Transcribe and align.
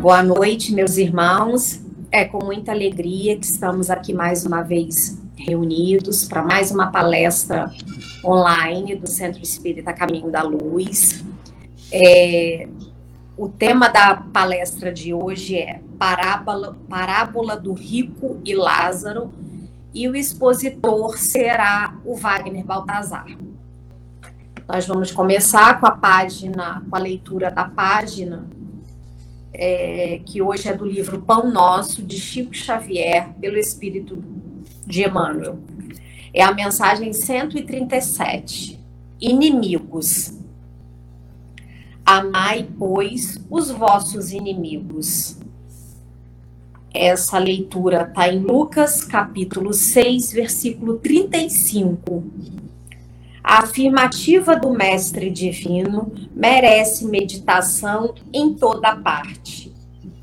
Boa 0.00 0.22
noite, 0.22 0.72
meus 0.72 0.96
irmãos. 0.96 1.78
É 2.10 2.24
com 2.24 2.42
muita 2.42 2.72
alegria 2.72 3.36
que 3.36 3.44
estamos 3.44 3.90
aqui 3.90 4.14
mais 4.14 4.46
uma 4.46 4.62
vez 4.62 5.20
reunidos 5.36 6.24
para 6.24 6.42
mais 6.42 6.70
uma 6.70 6.90
palestra 6.90 7.70
online 8.24 8.96
do 8.96 9.06
Centro 9.06 9.42
Espírita 9.42 9.92
Caminho 9.92 10.30
da 10.30 10.42
Luz. 10.42 11.22
É, 11.92 12.66
o 13.36 13.46
tema 13.46 13.90
da 13.90 14.16
palestra 14.16 14.90
de 14.90 15.12
hoje 15.12 15.58
é 15.58 15.82
Parábola, 15.98 16.74
Parábola 16.88 17.54
do 17.54 17.74
Rico 17.74 18.40
e 18.42 18.54
Lázaro, 18.54 19.30
e 19.92 20.08
o 20.08 20.16
expositor 20.16 21.18
será 21.18 21.94
o 22.06 22.16
Wagner 22.16 22.64
Baltazar. 22.64 23.26
Nós 24.66 24.86
vamos 24.86 25.10
começar 25.10 25.78
com 25.78 25.86
a 25.86 25.90
página, 25.90 26.82
com 26.88 26.96
a 26.96 26.98
leitura 26.98 27.50
da 27.50 27.64
página, 27.64 28.48
é, 29.52 30.20
que 30.24 30.40
hoje 30.40 30.68
é 30.68 30.76
do 30.76 30.84
livro 30.84 31.20
Pão 31.22 31.50
Nosso, 31.50 32.02
de 32.02 32.18
Chico 32.18 32.54
Xavier, 32.54 33.30
pelo 33.40 33.56
Espírito 33.56 34.22
de 34.86 35.04
Emmanuel. 35.04 35.58
É 36.32 36.42
a 36.42 36.52
mensagem 36.52 37.12
137. 37.12 38.78
Inimigos. 39.20 40.38
Amai, 42.04 42.68
pois, 42.78 43.38
os 43.50 43.70
vossos 43.70 44.32
inimigos. 44.32 45.36
Essa 46.92 47.38
leitura 47.38 48.02
está 48.02 48.28
em 48.28 48.40
Lucas, 48.40 49.04
capítulo 49.04 49.72
6, 49.72 50.32
versículo 50.32 50.98
35. 50.98 52.24
A 53.42 53.60
afirmativa 53.60 54.54
do 54.54 54.70
Mestre 54.70 55.30
Divino 55.30 56.12
merece 56.34 57.06
meditação 57.06 58.14
em 58.32 58.52
toda 58.54 58.94
parte. 58.96 59.74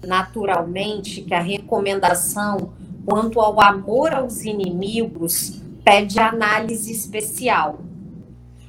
Naturalmente 0.06 1.22
que 1.22 1.34
a 1.34 1.42
recomendação 1.42 2.74
quanto 3.06 3.40
ao 3.40 3.60
amor 3.60 4.14
aos 4.14 4.44
inimigos 4.44 5.60
pede 5.84 6.20
análise 6.20 6.92
especial. 6.92 7.80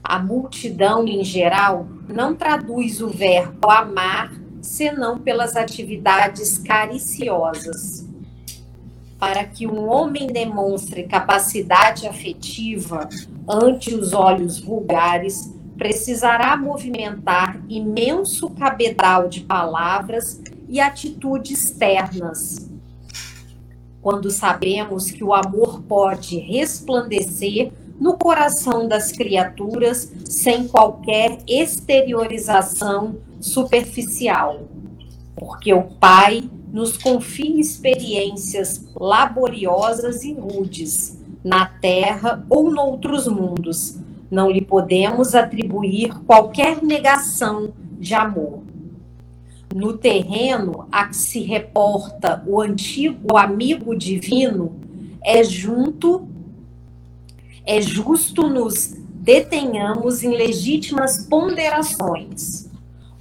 A 0.03 0.19
multidão, 0.19 1.07
em 1.07 1.23
geral, 1.23 1.87
não 2.09 2.35
traduz 2.35 3.03
o 3.03 3.09
verbo 3.09 3.71
amar 3.71 4.33
senão 4.63 5.19
pelas 5.19 5.57
atividades 5.57 6.57
cariciosas 6.57 8.08
para 9.19 9.45
que 9.45 9.67
um 9.67 9.89
homem 9.89 10.29
demonstre 10.29 11.03
capacidade 11.03 12.07
afetiva 12.07 13.09
ante 13.49 13.95
os 13.95 14.13
olhos 14.13 14.61
vulgares, 14.61 15.53
precisará 15.77 16.57
movimentar 16.57 17.61
imenso 17.69 18.51
cabedal 18.51 19.29
de 19.29 19.41
palavras 19.41 20.41
e 20.69 20.81
atitudes 20.81 21.71
ternas. 21.73 22.69
Quando 24.01 24.31
sabemos 24.31 25.11
que 25.11 25.25
o 25.25 25.35
amor 25.35 25.83
pode 25.83 26.39
resplandecer 26.39 27.73
no 27.99 28.17
coração 28.17 28.87
das 28.87 29.11
criaturas 29.11 30.13
sem 30.25 30.69
qualquer 30.69 31.39
exteriorização 31.49 33.17
superficial, 33.41 34.69
porque 35.35 35.73
o 35.75 35.83
Pai 35.83 36.49
nos 36.73 36.97
confie 36.97 37.61
experiências 37.61 38.85
laboriosas 38.95 40.23
e 40.25 40.33
rudes, 40.35 41.19
na 41.43 41.67
Terra 41.67 42.45
ou 42.51 42.71
noutros 42.71 43.27
mundos. 43.27 43.97
Não 44.31 44.51
lhe 44.51 44.61
podemos 44.61 45.35
atribuir 45.35 46.11
qualquer 46.27 46.83
negação 46.83 47.73
de 47.99 48.15
amor. 48.15 48.63
No 49.75 49.97
terreno 49.97 50.87
a 50.91 51.07
que 51.07 51.17
se 51.17 51.41
reporta 51.41 52.43
o 52.47 52.61
antigo 52.61 53.37
amigo 53.37 53.97
divino, 53.97 54.77
é 55.23 55.43
junto, 55.45 56.27
é 57.65 57.81
justo 57.81 58.49
nos 58.49 58.95
detenhamos 59.15 60.23
em 60.23 60.31
legítimas 60.31 61.27
ponderações 61.27 62.68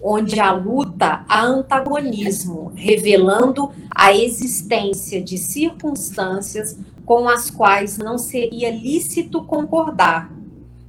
onde 0.02 0.40
a 0.40 0.52
luta 0.52 1.26
há 1.28 1.44
antagonismo, 1.44 2.72
revelando 2.76 3.72
a 3.94 4.14
existência 4.14 5.22
de 5.22 5.38
circunstâncias 5.38 6.78
com 7.06 7.28
as 7.28 7.50
quais 7.50 7.98
não 7.98 8.18
seria 8.18 8.70
lícito 8.70 9.44
concordar, 9.44 10.32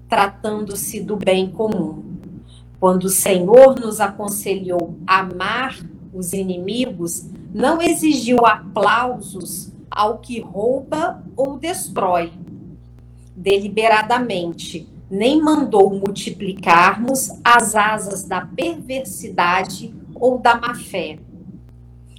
tratando-se 0.09 1.01
do 1.01 1.17
bem 1.17 1.51
comum. 1.51 2.03
Quando 2.81 3.05
o 3.05 3.11
Senhor 3.11 3.79
nos 3.79 4.01
aconselhou 4.01 4.97
amar 5.07 5.79
os 6.13 6.33
inimigos, 6.33 7.27
não 7.53 7.81
exigiu 7.81 8.45
aplausos 8.45 9.73
ao 9.91 10.19
que 10.19 10.41
rouba 10.41 11.23
ou 11.37 11.57
destrói 11.59 12.33
deliberadamente 13.35 14.89
nem 15.11 15.41
mandou 15.41 15.91
multiplicarmos 15.91 17.31
as 17.43 17.75
asas 17.75 18.25
da 18.25 18.43
perversidade 18.43 19.95
ou 20.15 20.39
da 20.39 20.61
má-fé. 20.61 21.19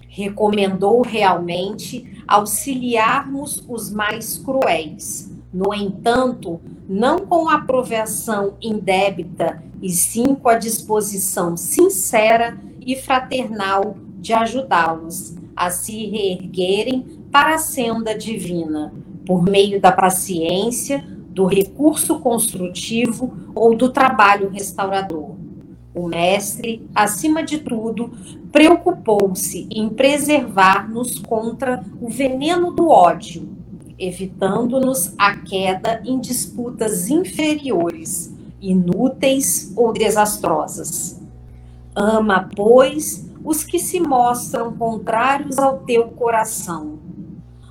Recomendou 0.07 1.01
realmente 1.01 2.23
auxiliarmos 2.27 3.63
os 3.67 3.91
mais 3.91 4.37
cruéis. 4.37 5.31
No 5.53 5.73
entanto, 5.73 6.59
não 6.87 7.19
com 7.19 7.49
aprovação 7.49 8.55
indébita, 8.61 9.63
e 9.81 9.89
sim 9.89 10.35
com 10.35 10.49
a 10.49 10.55
disposição 10.55 11.55
sincera 11.55 12.59
e 12.79 12.95
fraternal 12.95 13.95
de 14.17 14.33
ajudá-los 14.33 15.35
a 15.55 15.69
se 15.69 16.05
reerguerem 16.07 17.19
para 17.31 17.55
a 17.55 17.59
senda 17.59 18.17
divina, 18.17 18.93
por 19.25 19.43
meio 19.43 19.79
da 19.79 19.91
paciência, 19.91 21.05
do 21.39 21.45
recurso 21.45 22.19
construtivo 22.19 23.33
ou 23.55 23.73
do 23.73 23.93
trabalho 23.93 24.49
restaurador. 24.49 25.37
O 25.95 26.05
mestre, 26.05 26.85
acima 26.93 27.41
de 27.41 27.59
tudo, 27.59 28.11
preocupou-se 28.51 29.65
em 29.71 29.87
preservar-nos 29.87 31.17
contra 31.17 31.81
o 32.01 32.09
veneno 32.09 32.73
do 32.73 32.89
ódio, 32.89 33.47
evitando-nos 33.97 35.13
a 35.17 35.37
queda 35.37 36.01
em 36.03 36.19
disputas 36.19 37.09
inferiores, 37.09 38.35
inúteis 38.59 39.71
ou 39.77 39.93
desastrosas. 39.93 41.21
Ama, 41.95 42.49
pois, 42.53 43.29
os 43.45 43.63
que 43.63 43.79
se 43.79 44.01
mostram 44.01 44.73
contrários 44.73 45.57
ao 45.57 45.77
teu 45.79 46.09
coração, 46.09 46.99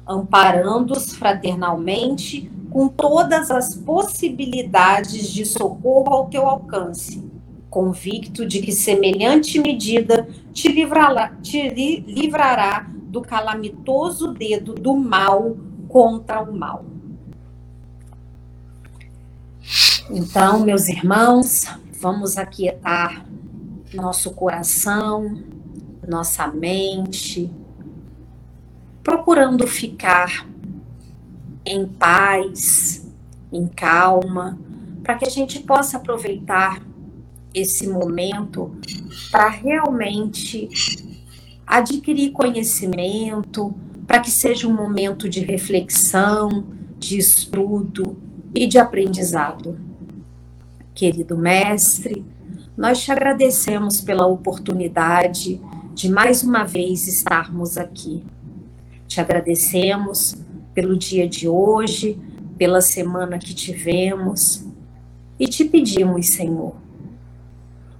amparando-os 0.06 1.12
fraternalmente 1.12 2.50
com 2.70 2.88
todas 2.88 3.50
as 3.50 3.74
possibilidades 3.74 5.28
de 5.28 5.44
socorro 5.44 6.12
ao 6.12 6.28
teu 6.28 6.46
alcance, 6.46 7.22
convicto 7.70 8.46
de 8.46 8.60
que 8.60 8.72
semelhante 8.72 9.58
medida 9.58 10.28
te 10.52 10.68
livrará, 10.68 11.34
te 11.42 11.68
livrará 11.68 12.88
do 13.08 13.22
calamitoso 13.22 14.32
dedo 14.32 14.74
do 14.74 14.94
mal 14.94 15.56
contra 15.88 16.42
o 16.42 16.54
mal. 16.54 16.84
Então, 20.10 20.60
meus 20.60 20.88
irmãos, 20.88 21.66
vamos 22.00 22.38
aquietar 22.38 23.26
nosso 23.92 24.30
coração, 24.32 25.42
nossa 26.06 26.46
mente, 26.46 27.50
procurando 29.02 29.66
ficar 29.66 30.47
em 31.68 31.86
paz, 31.86 33.06
em 33.52 33.66
calma, 33.66 34.58
para 35.02 35.16
que 35.16 35.26
a 35.26 35.30
gente 35.30 35.60
possa 35.60 35.98
aproveitar 35.98 36.82
esse 37.52 37.86
momento 37.86 38.74
para 39.30 39.48
realmente 39.48 40.68
adquirir 41.66 42.32
conhecimento, 42.32 43.74
para 44.06 44.20
que 44.20 44.30
seja 44.30 44.66
um 44.66 44.74
momento 44.74 45.28
de 45.28 45.40
reflexão, 45.40 46.64
de 46.98 47.18
estudo 47.18 48.16
e 48.54 48.66
de 48.66 48.78
aprendizado. 48.78 49.78
Querido 50.94 51.36
mestre, 51.36 52.24
nós 52.76 53.02
te 53.02 53.12
agradecemos 53.12 54.00
pela 54.00 54.26
oportunidade 54.26 55.60
de 55.92 56.08
mais 56.08 56.42
uma 56.42 56.64
vez 56.64 57.06
estarmos 57.06 57.76
aqui. 57.76 58.24
Te 59.06 59.20
agradecemos 59.20 60.34
pelo 60.78 60.96
dia 60.96 61.28
de 61.28 61.48
hoje, 61.48 62.16
pela 62.56 62.80
semana 62.80 63.36
que 63.36 63.52
tivemos. 63.52 64.64
E 65.36 65.48
te 65.48 65.64
pedimos, 65.64 66.28
Senhor, 66.28 66.76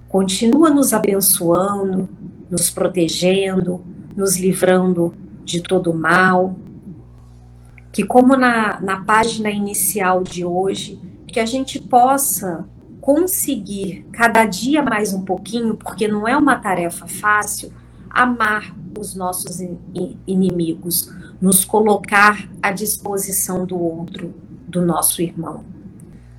continua 0.08 0.70
nos 0.70 0.92
abençoando, 0.92 2.08
nos 2.48 2.70
protegendo, 2.70 3.84
nos 4.16 4.36
livrando 4.36 5.12
de 5.44 5.60
todo 5.60 5.92
mal. 5.92 6.54
Que, 7.90 8.04
como 8.04 8.36
na, 8.36 8.80
na 8.80 9.00
página 9.00 9.50
inicial 9.50 10.22
de 10.22 10.44
hoje, 10.44 11.00
que 11.26 11.40
a 11.40 11.46
gente 11.46 11.80
possa 11.80 12.64
conseguir 13.00 14.06
cada 14.12 14.44
dia 14.44 14.84
mais 14.84 15.12
um 15.12 15.24
pouquinho, 15.24 15.74
porque 15.74 16.06
não 16.06 16.28
é 16.28 16.36
uma 16.36 16.54
tarefa 16.54 17.08
fácil, 17.08 17.72
amar 18.18 18.74
os 18.98 19.14
nossos 19.14 19.60
inimigos, 20.26 21.08
nos 21.40 21.64
colocar 21.64 22.50
à 22.60 22.72
disposição 22.72 23.64
do 23.64 23.80
outro, 23.80 24.34
do 24.66 24.84
nosso 24.84 25.22
irmão. 25.22 25.64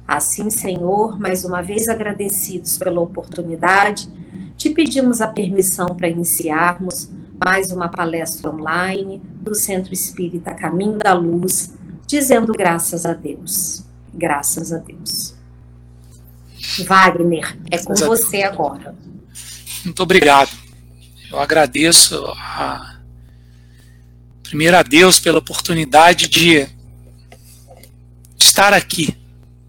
Assim, 0.06 0.50
Senhor, 0.50 1.18
mais 1.18 1.46
uma 1.46 1.62
vez 1.62 1.88
agradecidos 1.88 2.78
pela 2.78 3.00
oportunidade, 3.00 4.10
te 4.58 4.70
pedimos 4.72 5.22
a 5.22 5.28
permissão 5.28 5.96
para 5.96 6.10
iniciarmos 6.10 7.10
mais 7.42 7.72
uma 7.72 7.88
palestra 7.88 8.50
online 8.52 9.22
do 9.36 9.56
Centro 9.56 9.94
Espírita 9.94 10.54
Caminho 10.54 10.98
da 10.98 11.14
Luz, 11.14 11.74
dizendo 12.06 12.52
graças 12.52 13.06
a 13.06 13.14
Deus. 13.14 13.86
Graças 14.14 14.74
a 14.74 14.80
Deus. 14.80 15.34
Wagner, 16.86 17.58
é 17.72 17.78
com 17.78 17.94
você 17.94 18.44
agora. 18.44 18.94
Muito 19.86 20.04
obrigado. 20.04 20.69
Eu 21.32 21.40
agradeço 21.40 22.26
a, 22.36 22.96
primeiro 24.42 24.76
a 24.76 24.82
Deus 24.82 25.20
pela 25.20 25.38
oportunidade 25.38 26.28
de 26.28 26.68
estar 28.36 28.74
aqui. 28.74 29.16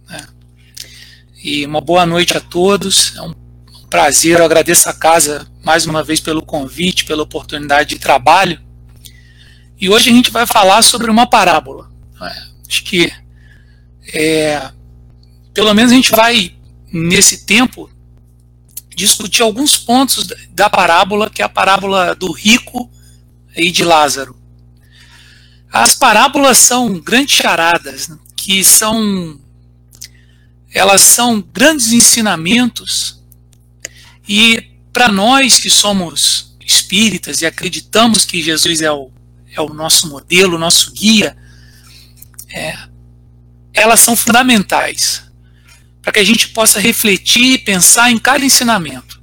Né? 0.09 0.27
E 1.45 1.67
uma 1.67 1.83
boa 1.83 2.07
noite 2.07 2.35
a 2.35 2.41
todos. 2.41 3.15
É 3.15 3.21
um 3.21 3.35
prazer. 3.91 4.39
Eu 4.39 4.45
agradeço 4.47 4.89
a 4.89 4.95
casa 4.95 5.47
mais 5.63 5.85
uma 5.85 6.03
vez 6.03 6.19
pelo 6.19 6.41
convite, 6.41 7.05
pela 7.05 7.23
oportunidade 7.23 7.91
de 7.91 8.01
trabalho. 8.01 8.59
E 9.79 9.91
hoje 9.91 10.09
a 10.09 10.15
gente 10.15 10.31
vai 10.31 10.47
falar 10.47 10.81
sobre 10.81 11.11
uma 11.11 11.27
parábola. 11.27 11.91
Né? 12.19 12.49
Acho 12.67 12.85
que 12.85 13.13
é, 14.15 14.71
pelo 15.53 15.75
menos 15.75 15.93
a 15.93 15.95
gente 15.95 16.11
vai 16.11 16.55
nesse 16.91 17.45
tempo 17.45 17.91
discutir 19.01 19.43
alguns 19.43 19.79
pontos 19.79 20.27
da 20.51 20.69
parábola, 20.69 21.31
que 21.31 21.41
é 21.41 21.45
a 21.45 21.49
parábola 21.49 22.15
do 22.15 22.31
rico 22.31 22.91
e 23.57 23.71
de 23.71 23.83
Lázaro. 23.83 24.37
As 25.73 25.95
parábolas 25.95 26.59
são 26.59 27.01
grandes 27.01 27.37
charadas, 27.37 28.09
né, 28.09 28.19
que 28.37 28.63
são 28.65 29.41
elas 30.73 31.01
são 31.01 31.41
grandes 31.41 31.93
ensinamentos 31.93 33.21
e 34.29 34.71
para 34.93 35.09
nós 35.09 35.59
que 35.59 35.69
somos 35.69 36.57
espíritas 36.65 37.43
e 37.43 37.47
acreditamos 37.47 38.25
que 38.25 38.41
Jesus 38.41 38.81
é 38.81 38.93
o, 38.93 39.11
é 39.53 39.61
o 39.61 39.75
nosso 39.75 40.09
modelo, 40.09 40.55
o 40.55 40.61
nosso 40.61 40.93
guia, 40.93 41.37
é, 42.49 42.79
elas 43.75 43.99
são 43.99 44.15
fundamentais 44.15 45.30
para 46.03 46.13
que 46.13 46.19
a 46.19 46.25
gente 46.25 46.49
possa 46.49 46.81
refletir 46.81 47.55
e 47.55 47.59
pensar 47.59 48.11
em 48.11 48.19
cada 48.19 48.45
ensinamento. 48.45 49.21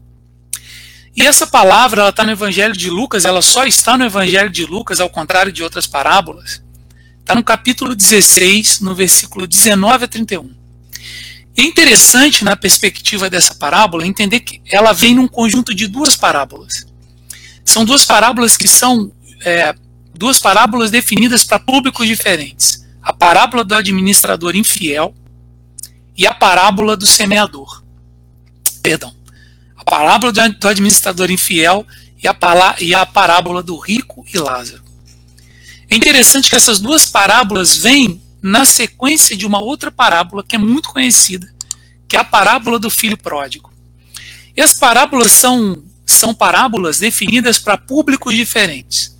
E 1.15 1.25
essa 1.25 1.47
palavra, 1.47 2.01
ela 2.01 2.09
está 2.11 2.23
no 2.23 2.31
Evangelho 2.31 2.73
de 2.73 2.89
Lucas, 2.89 3.25
ela 3.25 3.41
só 3.41 3.65
está 3.65 3.97
no 3.97 4.05
Evangelho 4.05 4.51
de 4.51 4.65
Lucas, 4.65 4.99
ao 4.99 5.09
contrário 5.09 5.51
de 5.51 5.63
outras 5.63 5.87
parábolas. 5.87 6.61
Está 7.19 7.33
no 7.33 7.43
capítulo 7.43 7.95
16, 7.95 8.81
no 8.81 8.93
versículo 8.93 9.47
19 9.47 10.05
a 10.05 10.07
31. 10.07 10.55
É 11.57 11.63
interessante, 11.63 12.43
na 12.43 12.55
perspectiva 12.55 13.31
dessa 13.31 13.55
parábola, 13.55 14.05
entender 14.05 14.41
que 14.41 14.61
ela 14.71 14.93
vem 14.93 15.15
num 15.15 15.27
conjunto 15.27 15.73
de 15.73 15.87
duas 15.87 16.15
parábolas. 16.15 16.85
São 17.65 17.83
duas 17.83 18.05
parábolas 18.05 18.55
que 18.55 18.67
são 18.67 19.11
é, 19.43 19.73
duas 20.13 20.39
parábolas 20.39 20.91
definidas 20.91 21.43
para 21.43 21.57
públicos 21.57 22.05
diferentes. 22.05 22.85
A 23.01 23.11
parábola 23.11 23.63
do 23.63 23.73
administrador 23.73 24.55
infiel, 24.55 25.15
e 26.17 26.25
a 26.25 26.33
parábola 26.33 26.97
do 26.97 27.05
semeador. 27.05 27.83
Perdão. 28.81 29.13
A 29.75 29.83
parábola 29.83 30.31
do 30.31 30.67
administrador 30.67 31.29
infiel 31.29 31.85
e 32.21 32.27
a, 32.27 32.35
e 32.79 32.95
a 32.95 33.05
parábola 33.05 33.61
do 33.61 33.77
rico 33.77 34.25
e 34.33 34.37
Lázaro. 34.37 34.83
É 35.89 35.95
interessante 35.95 36.49
que 36.49 36.55
essas 36.55 36.79
duas 36.79 37.05
parábolas 37.05 37.77
vêm 37.77 38.21
na 38.41 38.65
sequência 38.65 39.37
de 39.37 39.45
uma 39.45 39.61
outra 39.61 39.91
parábola 39.91 40.43
que 40.43 40.55
é 40.55 40.59
muito 40.59 40.89
conhecida, 40.89 41.47
que 42.07 42.17
é 42.17 42.19
a 42.19 42.23
parábola 42.23 42.79
do 42.79 42.89
filho 42.89 43.17
pródigo. 43.17 43.71
E 44.55 44.61
as 44.61 44.73
parábolas 44.73 45.31
são, 45.31 45.83
são 46.05 46.33
parábolas 46.33 46.99
definidas 46.99 47.59
para 47.59 47.77
públicos 47.77 48.33
diferentes. 48.33 49.15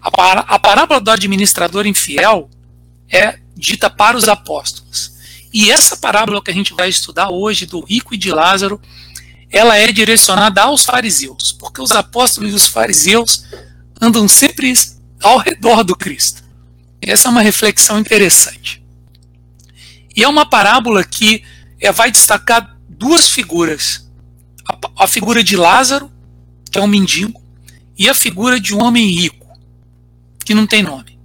A, 0.00 0.08
a 0.54 0.58
parábola 0.58 1.00
do 1.00 1.10
administrador 1.10 1.86
infiel 1.86 2.48
é 3.10 3.38
dita 3.56 3.90
para 3.90 4.16
os 4.16 4.28
apóstolos. 4.28 5.15
E 5.58 5.70
essa 5.70 5.96
parábola 5.96 6.42
que 6.42 6.50
a 6.50 6.54
gente 6.54 6.74
vai 6.74 6.90
estudar 6.90 7.30
hoje, 7.30 7.64
do 7.64 7.80
rico 7.80 8.14
e 8.14 8.18
de 8.18 8.30
Lázaro, 8.30 8.78
ela 9.50 9.74
é 9.74 9.90
direcionada 9.90 10.60
aos 10.60 10.84
fariseus, 10.84 11.50
porque 11.50 11.80
os 11.80 11.92
apóstolos 11.92 12.52
e 12.52 12.54
os 12.54 12.66
fariseus 12.66 13.42
andam 13.98 14.28
sempre 14.28 14.70
ao 15.22 15.38
redor 15.38 15.82
do 15.82 15.96
Cristo. 15.96 16.44
Essa 17.00 17.28
é 17.28 17.30
uma 17.30 17.40
reflexão 17.40 17.98
interessante. 17.98 18.84
E 20.14 20.22
é 20.22 20.28
uma 20.28 20.44
parábola 20.44 21.02
que 21.02 21.42
é, 21.80 21.90
vai 21.90 22.10
destacar 22.10 22.76
duas 22.86 23.26
figuras: 23.26 24.06
a, 24.68 25.04
a 25.04 25.06
figura 25.06 25.42
de 25.42 25.56
Lázaro, 25.56 26.12
que 26.70 26.76
é 26.76 26.82
um 26.82 26.86
mendigo, 26.86 27.42
e 27.96 28.10
a 28.10 28.14
figura 28.14 28.60
de 28.60 28.74
um 28.74 28.82
homem 28.82 29.06
rico, 29.06 29.48
que 30.44 30.52
não 30.52 30.66
tem 30.66 30.82
nome. 30.82 31.18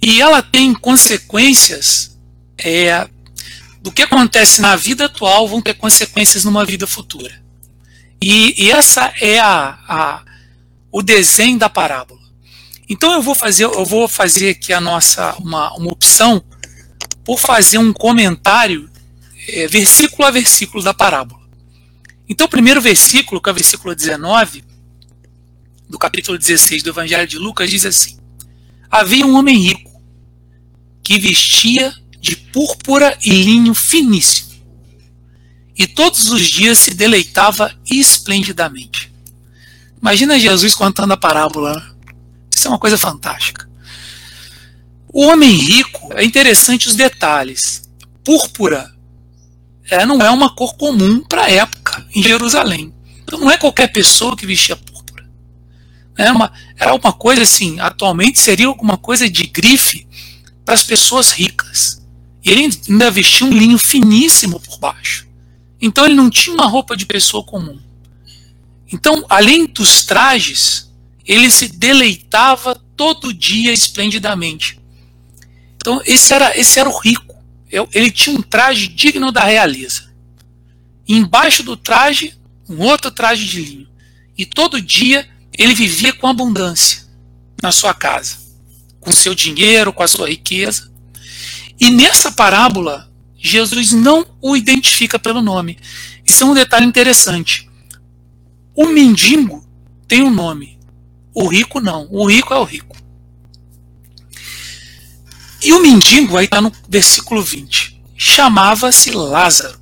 E 0.00 0.22
ela 0.22 0.42
tem 0.42 0.72
consequências 0.72 2.09
é, 2.64 3.08
do 3.80 3.90
que 3.90 4.02
acontece 4.02 4.60
na 4.60 4.76
vida 4.76 5.06
atual 5.06 5.48
vão 5.48 5.60
ter 5.60 5.74
consequências 5.74 6.44
numa 6.44 6.64
vida 6.64 6.86
futura. 6.86 7.42
E, 8.20 8.64
e 8.64 8.70
essa 8.70 9.12
é 9.20 9.38
a, 9.38 9.78
a, 9.88 10.22
o 10.92 11.02
desenho 11.02 11.58
da 11.58 11.68
parábola. 11.68 12.20
Então 12.88 13.12
eu 13.12 13.22
vou 13.22 13.34
fazer, 13.34 13.64
eu 13.64 13.84
vou 13.84 14.06
fazer 14.08 14.50
aqui 14.50 14.72
a 14.72 14.80
nossa 14.80 15.34
uma, 15.36 15.72
uma 15.74 15.92
opção 15.92 16.42
por 17.24 17.38
fazer 17.38 17.78
um 17.78 17.92
comentário 17.92 18.90
é, 19.48 19.66
versículo 19.68 20.26
a 20.26 20.30
versículo 20.30 20.82
da 20.82 20.92
parábola. 20.92 21.40
Então 22.28 22.46
o 22.46 22.50
primeiro 22.50 22.80
versículo, 22.80 23.40
que 23.40 23.48
é 23.48 23.52
o 23.52 23.54
versículo 23.54 23.94
19 23.94 24.64
do 25.88 25.98
capítulo 25.98 26.36
16 26.36 26.82
do 26.82 26.90
Evangelho 26.90 27.26
de 27.26 27.38
Lucas, 27.38 27.70
diz 27.70 27.86
assim: 27.86 28.18
Havia 28.90 29.26
um 29.26 29.36
homem 29.36 29.56
rico 29.56 29.90
que 31.02 31.18
vestia 31.18 31.92
de 32.20 32.36
púrpura 32.36 33.16
e 33.24 33.30
linho 33.30 33.74
finíssimo. 33.74 34.50
E 35.76 35.86
todos 35.86 36.30
os 36.30 36.42
dias 36.42 36.78
se 36.78 36.92
deleitava 36.92 37.74
esplendidamente. 37.90 39.10
Imagina 40.00 40.38
Jesus 40.38 40.74
contando 40.74 41.12
a 41.12 41.16
parábola. 41.16 41.74
Né? 41.74 41.92
Isso 42.54 42.68
é 42.68 42.70
uma 42.70 42.78
coisa 42.78 42.98
fantástica. 42.98 43.68
O 45.12 45.26
homem 45.26 45.50
rico, 45.50 46.10
é 46.14 46.24
interessante 46.24 46.86
os 46.86 46.94
detalhes. 46.94 47.82
Púrpura 48.22 48.94
é, 49.90 50.06
não 50.06 50.20
é 50.20 50.30
uma 50.30 50.54
cor 50.54 50.76
comum 50.76 51.20
para 51.20 51.44
a 51.44 51.50
época 51.50 52.06
em 52.14 52.22
Jerusalém. 52.22 52.94
Então 53.22 53.40
não 53.40 53.50
é 53.50 53.56
qualquer 53.56 53.88
pessoa 53.88 54.36
que 54.36 54.46
vestia 54.46 54.76
púrpura. 54.76 55.28
É 56.16 56.30
uma, 56.30 56.52
era 56.76 56.94
uma 56.94 57.12
coisa 57.12 57.42
assim, 57.42 57.80
atualmente 57.80 58.38
seria 58.38 58.66
alguma 58.66 58.96
coisa 58.96 59.28
de 59.28 59.46
grife 59.46 60.06
para 60.64 60.74
as 60.74 60.82
pessoas 60.82 61.32
ricas. 61.32 61.99
Ele 62.50 62.68
ainda 62.88 63.12
vestia 63.12 63.46
um 63.46 63.52
linho 63.52 63.78
finíssimo 63.78 64.58
por 64.58 64.80
baixo. 64.80 65.28
Então 65.80 66.04
ele 66.04 66.14
não 66.14 66.28
tinha 66.28 66.52
uma 66.52 66.66
roupa 66.66 66.96
de 66.96 67.06
pessoa 67.06 67.44
comum. 67.44 67.78
Então, 68.92 69.24
além 69.28 69.66
dos 69.66 70.02
trajes, 70.02 70.90
ele 71.24 71.48
se 71.48 71.68
deleitava 71.68 72.74
todo 72.96 73.32
dia 73.32 73.72
esplendidamente. 73.72 74.80
Então, 75.76 76.02
esse 76.04 76.34
era, 76.34 76.58
esse 76.58 76.80
era 76.80 76.88
o 76.88 76.98
rico. 76.98 77.36
Ele 77.94 78.10
tinha 78.10 78.36
um 78.36 78.42
traje 78.42 78.88
digno 78.88 79.30
da 79.30 79.44
realeza. 79.44 80.12
E 81.06 81.14
embaixo 81.14 81.62
do 81.62 81.76
traje, 81.76 82.34
um 82.68 82.82
outro 82.82 83.12
traje 83.12 83.46
de 83.46 83.62
linho. 83.62 83.88
E 84.36 84.44
todo 84.44 84.82
dia 84.82 85.28
ele 85.56 85.72
vivia 85.72 86.12
com 86.12 86.26
abundância 86.26 87.06
na 87.62 87.70
sua 87.70 87.94
casa, 87.94 88.38
com 88.98 89.12
seu 89.12 89.36
dinheiro, 89.36 89.92
com 89.92 90.02
a 90.02 90.08
sua 90.08 90.28
riqueza. 90.28 90.90
E 91.80 91.90
nessa 91.90 92.30
parábola, 92.30 93.10
Jesus 93.38 93.92
não 93.92 94.26
o 94.40 94.54
identifica 94.54 95.18
pelo 95.18 95.40
nome. 95.40 95.78
Isso 96.26 96.44
é 96.44 96.46
um 96.46 96.54
detalhe 96.54 96.84
interessante. 96.84 97.68
O 98.76 98.86
mendigo 98.88 99.66
tem 100.06 100.22
um 100.22 100.30
nome, 100.30 100.78
o 101.34 101.46
rico 101.48 101.80
não. 101.80 102.06
O 102.10 102.26
rico 102.28 102.52
é 102.52 102.58
o 102.58 102.64
rico. 102.64 102.96
E 105.62 105.72
o 105.72 105.82
mendigo, 105.82 106.36
aí 106.36 106.44
está 106.44 106.60
no 106.60 106.72
versículo 106.88 107.42
20, 107.42 108.02
chamava-se 108.16 109.10
Lázaro. 109.10 109.80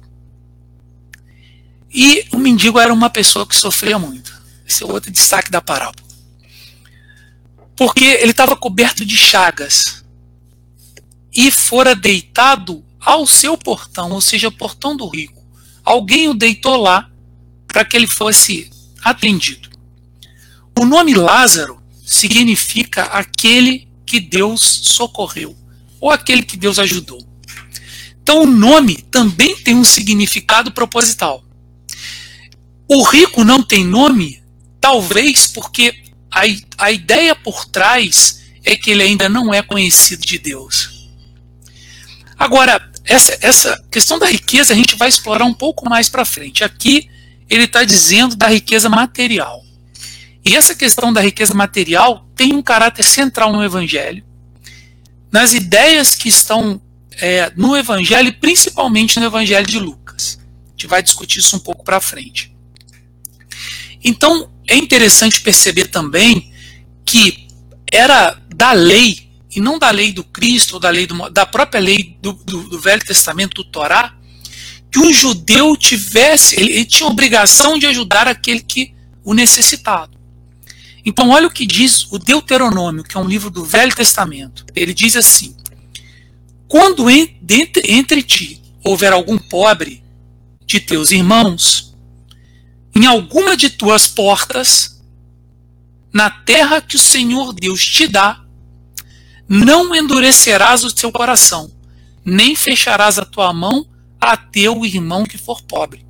E 1.92 2.26
o 2.32 2.38
mendigo 2.38 2.78
era 2.78 2.92
uma 2.92 3.10
pessoa 3.10 3.46
que 3.46 3.56
sofria 3.56 3.98
muito. 3.98 4.36
Esse 4.66 4.84
é 4.84 4.86
outro 4.86 5.10
destaque 5.10 5.50
da 5.50 5.60
parábola. 5.60 6.06
Porque 7.76 8.04
ele 8.04 8.32
estava 8.32 8.56
coberto 8.56 9.04
de 9.04 9.16
chagas 9.16 10.04
e 11.40 11.52
fora 11.52 11.94
deitado 11.94 12.84
ao 12.98 13.24
seu 13.24 13.56
portão, 13.56 14.10
ou 14.10 14.20
seja, 14.20 14.48
o 14.48 14.52
portão 14.52 14.96
do 14.96 15.06
rico. 15.06 15.46
Alguém 15.84 16.28
o 16.28 16.34
deitou 16.34 16.76
lá 16.76 17.08
para 17.68 17.84
que 17.84 17.96
ele 17.96 18.08
fosse 18.08 18.68
atendido. 19.04 19.68
o 20.76 20.84
nome 20.84 21.14
Lázaro 21.14 21.80
significa 22.04 23.04
aquele 23.04 23.88
que 24.04 24.18
Deus 24.18 24.60
socorreu, 24.82 25.56
ou 26.00 26.10
aquele 26.10 26.42
que 26.42 26.56
Deus 26.56 26.76
ajudou. 26.80 27.24
Então 28.20 28.42
o 28.42 28.46
nome 28.46 28.96
também 29.08 29.54
tem 29.58 29.76
um 29.76 29.84
significado 29.84 30.72
proposital. 30.72 31.44
O 32.88 33.04
rico 33.04 33.44
não 33.44 33.62
tem 33.62 33.84
nome, 33.84 34.42
talvez 34.80 35.46
porque 35.46 36.02
a, 36.32 36.40
a 36.78 36.90
ideia 36.90 37.36
por 37.36 37.64
trás 37.64 38.40
é 38.64 38.74
que 38.74 38.90
ele 38.90 39.04
ainda 39.04 39.28
não 39.28 39.54
é 39.54 39.62
conhecido 39.62 40.26
de 40.26 40.36
Deus. 40.36 40.97
Agora, 42.38 42.90
essa, 43.04 43.36
essa 43.40 43.84
questão 43.90 44.18
da 44.18 44.26
riqueza 44.26 44.72
a 44.72 44.76
gente 44.76 44.96
vai 44.96 45.08
explorar 45.08 45.44
um 45.44 45.54
pouco 45.54 45.88
mais 45.88 46.08
para 46.08 46.24
frente. 46.24 46.62
Aqui 46.62 47.08
ele 47.50 47.64
está 47.64 47.82
dizendo 47.82 48.36
da 48.36 48.46
riqueza 48.46 48.88
material. 48.88 49.64
E 50.44 50.54
essa 50.54 50.74
questão 50.74 51.12
da 51.12 51.20
riqueza 51.20 51.52
material 51.54 52.26
tem 52.36 52.54
um 52.54 52.62
caráter 52.62 53.02
central 53.02 53.52
no 53.52 53.62
Evangelho, 53.64 54.24
nas 55.32 55.52
ideias 55.52 56.14
que 56.14 56.28
estão 56.28 56.80
é, 57.20 57.52
no 57.56 57.76
Evangelho, 57.76 58.32
principalmente 58.34 59.18
no 59.18 59.26
Evangelho 59.26 59.66
de 59.66 59.78
Lucas. 59.78 60.38
A 60.66 60.70
gente 60.70 60.86
vai 60.86 61.02
discutir 61.02 61.40
isso 61.40 61.56
um 61.56 61.60
pouco 61.60 61.84
para 61.84 62.00
frente. 62.00 62.54
Então, 64.02 64.48
é 64.66 64.76
interessante 64.76 65.40
perceber 65.40 65.88
também 65.88 66.52
que 67.04 67.48
era 67.90 68.38
da 68.54 68.72
lei, 68.72 69.27
e 69.54 69.60
não 69.60 69.78
da 69.78 69.90
lei 69.90 70.12
do 70.12 70.22
Cristo, 70.22 70.74
ou 70.74 70.80
da, 70.80 70.90
lei 70.90 71.06
do, 71.06 71.30
da 71.30 71.46
própria 71.46 71.80
lei 71.80 72.18
do, 72.20 72.32
do, 72.32 72.68
do 72.68 72.80
Velho 72.80 73.04
Testamento, 73.04 73.62
do 73.62 73.64
Torá, 73.64 74.14
que 74.90 74.98
um 74.98 75.12
judeu 75.12 75.76
tivesse, 75.76 76.58
ele, 76.58 76.72
ele 76.72 76.84
tinha 76.84 77.08
obrigação 77.08 77.78
de 77.78 77.86
ajudar 77.86 78.28
aquele 78.28 78.60
que 78.60 78.94
o 79.24 79.34
necessitado. 79.34 80.18
Então, 81.04 81.30
olha 81.30 81.46
o 81.46 81.50
que 81.50 81.66
diz 81.66 82.10
o 82.10 82.18
Deuteronômio, 82.18 83.02
que 83.04 83.16
é 83.16 83.20
um 83.20 83.26
livro 83.26 83.50
do 83.50 83.64
Velho 83.64 83.94
Testamento. 83.94 84.66
Ele 84.74 84.92
diz 84.92 85.16
assim: 85.16 85.56
Quando 86.66 87.08
entre, 87.08 87.82
entre 87.90 88.22
ti 88.22 88.60
houver 88.84 89.12
algum 89.12 89.38
pobre 89.38 90.02
de 90.66 90.80
teus 90.80 91.10
irmãos, 91.10 91.96
em 92.94 93.06
alguma 93.06 93.56
de 93.56 93.70
tuas 93.70 94.06
portas, 94.06 95.00
na 96.12 96.28
terra 96.28 96.80
que 96.80 96.96
o 96.96 96.98
Senhor 96.98 97.54
Deus 97.54 97.84
te 97.84 98.06
dá, 98.06 98.44
não 99.48 99.94
endurecerás 99.94 100.84
o 100.84 100.94
teu 100.94 101.10
coração, 101.10 101.72
nem 102.24 102.54
fecharás 102.54 103.18
a 103.18 103.24
tua 103.24 103.52
mão 103.52 103.86
a 104.20 104.36
teu 104.36 104.84
irmão 104.84 105.24
que 105.24 105.38
for 105.38 105.62
pobre. 105.62 106.04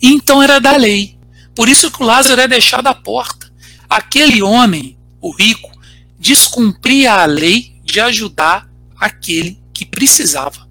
Então 0.00 0.42
era 0.42 0.58
da 0.58 0.76
lei. 0.76 1.18
Por 1.54 1.68
isso 1.68 1.90
que 1.90 2.02
o 2.02 2.06
Lázaro 2.06 2.40
é 2.40 2.48
deixado 2.48 2.86
à 2.86 2.94
porta. 2.94 3.52
Aquele 3.88 4.42
homem, 4.42 4.98
o 5.20 5.30
rico, 5.30 5.70
descumpria 6.18 7.12
a 7.12 7.26
lei 7.26 7.76
de 7.84 8.00
ajudar 8.00 8.68
aquele 8.98 9.60
que 9.72 9.84
precisava. 9.84 10.68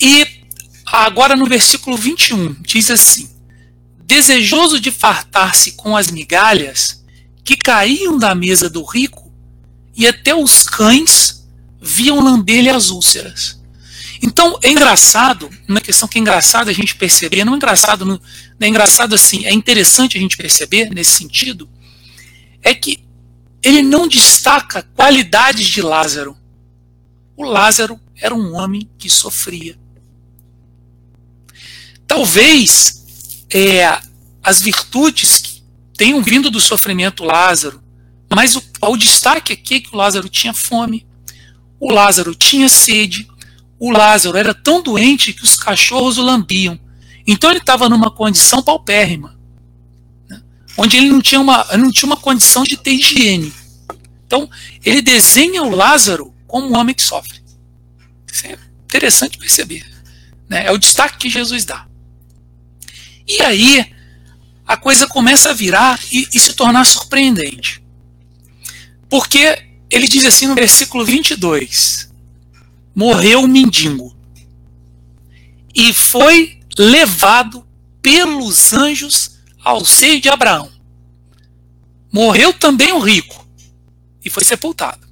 E 0.00 0.26
agora 0.86 1.36
no 1.36 1.46
versículo 1.46 1.96
21 1.96 2.56
diz 2.62 2.90
assim: 2.90 3.28
Desejoso 3.98 4.80
de 4.80 4.90
fartar-se 4.90 5.72
com 5.72 5.96
as 5.96 6.10
migalhas 6.10 7.04
que 7.44 7.56
caíam 7.56 8.16
da 8.16 8.34
mesa 8.34 8.70
do 8.70 8.84
rico, 8.84 9.19
e 10.00 10.08
até 10.08 10.34
os 10.34 10.62
cães 10.62 11.46
viam 11.78 12.24
lamber-lhe 12.24 12.70
as 12.70 12.88
úlceras. 12.88 13.60
Então, 14.22 14.58
é 14.62 14.70
engraçado, 14.70 15.50
uma 15.68 15.80
questão 15.80 16.08
que 16.08 16.16
é 16.16 16.22
engraçada 16.22 16.70
a 16.70 16.74
gente 16.74 16.94
perceber, 16.96 17.44
não 17.44 17.52
é 17.52 17.56
engraçado, 17.56 18.06
não 18.06 18.18
é 18.58 18.66
engraçado 18.66 19.14
assim, 19.14 19.44
é 19.44 19.52
interessante 19.52 20.16
a 20.16 20.20
gente 20.20 20.38
perceber 20.38 20.88
nesse 20.88 21.18
sentido, 21.18 21.68
é 22.62 22.74
que 22.74 23.04
ele 23.62 23.82
não 23.82 24.08
destaca 24.08 24.82
qualidades 24.96 25.68
de 25.68 25.82
Lázaro. 25.82 26.34
O 27.36 27.44
Lázaro 27.44 28.00
era 28.16 28.34
um 28.34 28.54
homem 28.54 28.88
que 28.96 29.10
sofria. 29.10 29.78
Talvez 32.06 33.04
é, 33.52 34.00
as 34.42 34.62
virtudes 34.62 35.62
tenham 35.94 36.22
vindo 36.22 36.50
do 36.50 36.58
sofrimento 36.58 37.22
Lázaro, 37.22 37.82
mas 38.32 38.56
o, 38.56 38.62
o 38.82 38.96
destaque 38.96 39.52
aqui 39.52 39.76
é 39.76 39.80
que 39.80 39.92
o 39.92 39.96
Lázaro 39.96 40.28
tinha 40.28 40.54
fome, 40.54 41.06
o 41.78 41.92
Lázaro 41.92 42.34
tinha 42.34 42.68
sede, 42.68 43.26
o 43.78 43.90
Lázaro 43.90 44.36
era 44.36 44.54
tão 44.54 44.82
doente 44.82 45.32
que 45.32 45.42
os 45.42 45.56
cachorros 45.56 46.18
o 46.18 46.22
lambiam. 46.22 46.78
Então 47.26 47.50
ele 47.50 47.60
estava 47.60 47.88
numa 47.88 48.10
condição 48.10 48.62
paupérrima, 48.62 49.38
né? 50.28 50.40
onde 50.76 50.96
ele 50.96 51.10
não 51.10 51.20
tinha, 51.20 51.40
uma, 51.40 51.64
não 51.76 51.90
tinha 51.90 52.06
uma 52.06 52.16
condição 52.16 52.62
de 52.62 52.76
ter 52.76 52.92
higiene. 52.92 53.52
Então 54.26 54.48
ele 54.84 55.02
desenha 55.02 55.62
o 55.62 55.70
Lázaro 55.70 56.34
como 56.46 56.68
um 56.68 56.76
homem 56.76 56.94
que 56.94 57.02
sofre. 57.02 57.40
Isso 58.30 58.46
é 58.46 58.58
interessante 58.84 59.38
perceber. 59.38 59.84
Né? 60.48 60.66
É 60.66 60.70
o 60.70 60.78
destaque 60.78 61.18
que 61.18 61.30
Jesus 61.30 61.64
dá. 61.64 61.86
E 63.26 63.42
aí 63.42 63.92
a 64.66 64.76
coisa 64.76 65.06
começa 65.06 65.50
a 65.50 65.54
virar 65.54 65.98
e, 66.12 66.28
e 66.32 66.38
se 66.38 66.54
tornar 66.54 66.84
surpreendente. 66.84 67.79
Porque 69.10 69.60
ele 69.90 70.06
diz 70.06 70.24
assim 70.24 70.46
no 70.46 70.54
versículo 70.54 71.04
22: 71.04 72.08
morreu 72.94 73.42
o 73.42 73.48
mendigo 73.48 74.16
e 75.74 75.92
foi 75.92 76.60
levado 76.78 77.66
pelos 78.00 78.72
anjos 78.72 79.38
ao 79.62 79.84
seio 79.84 80.20
de 80.20 80.28
Abraão. 80.28 80.70
Morreu 82.12 82.52
também 82.52 82.92
o 82.92 83.00
rico 83.00 83.46
e 84.24 84.30
foi 84.30 84.44
sepultado. 84.44 85.06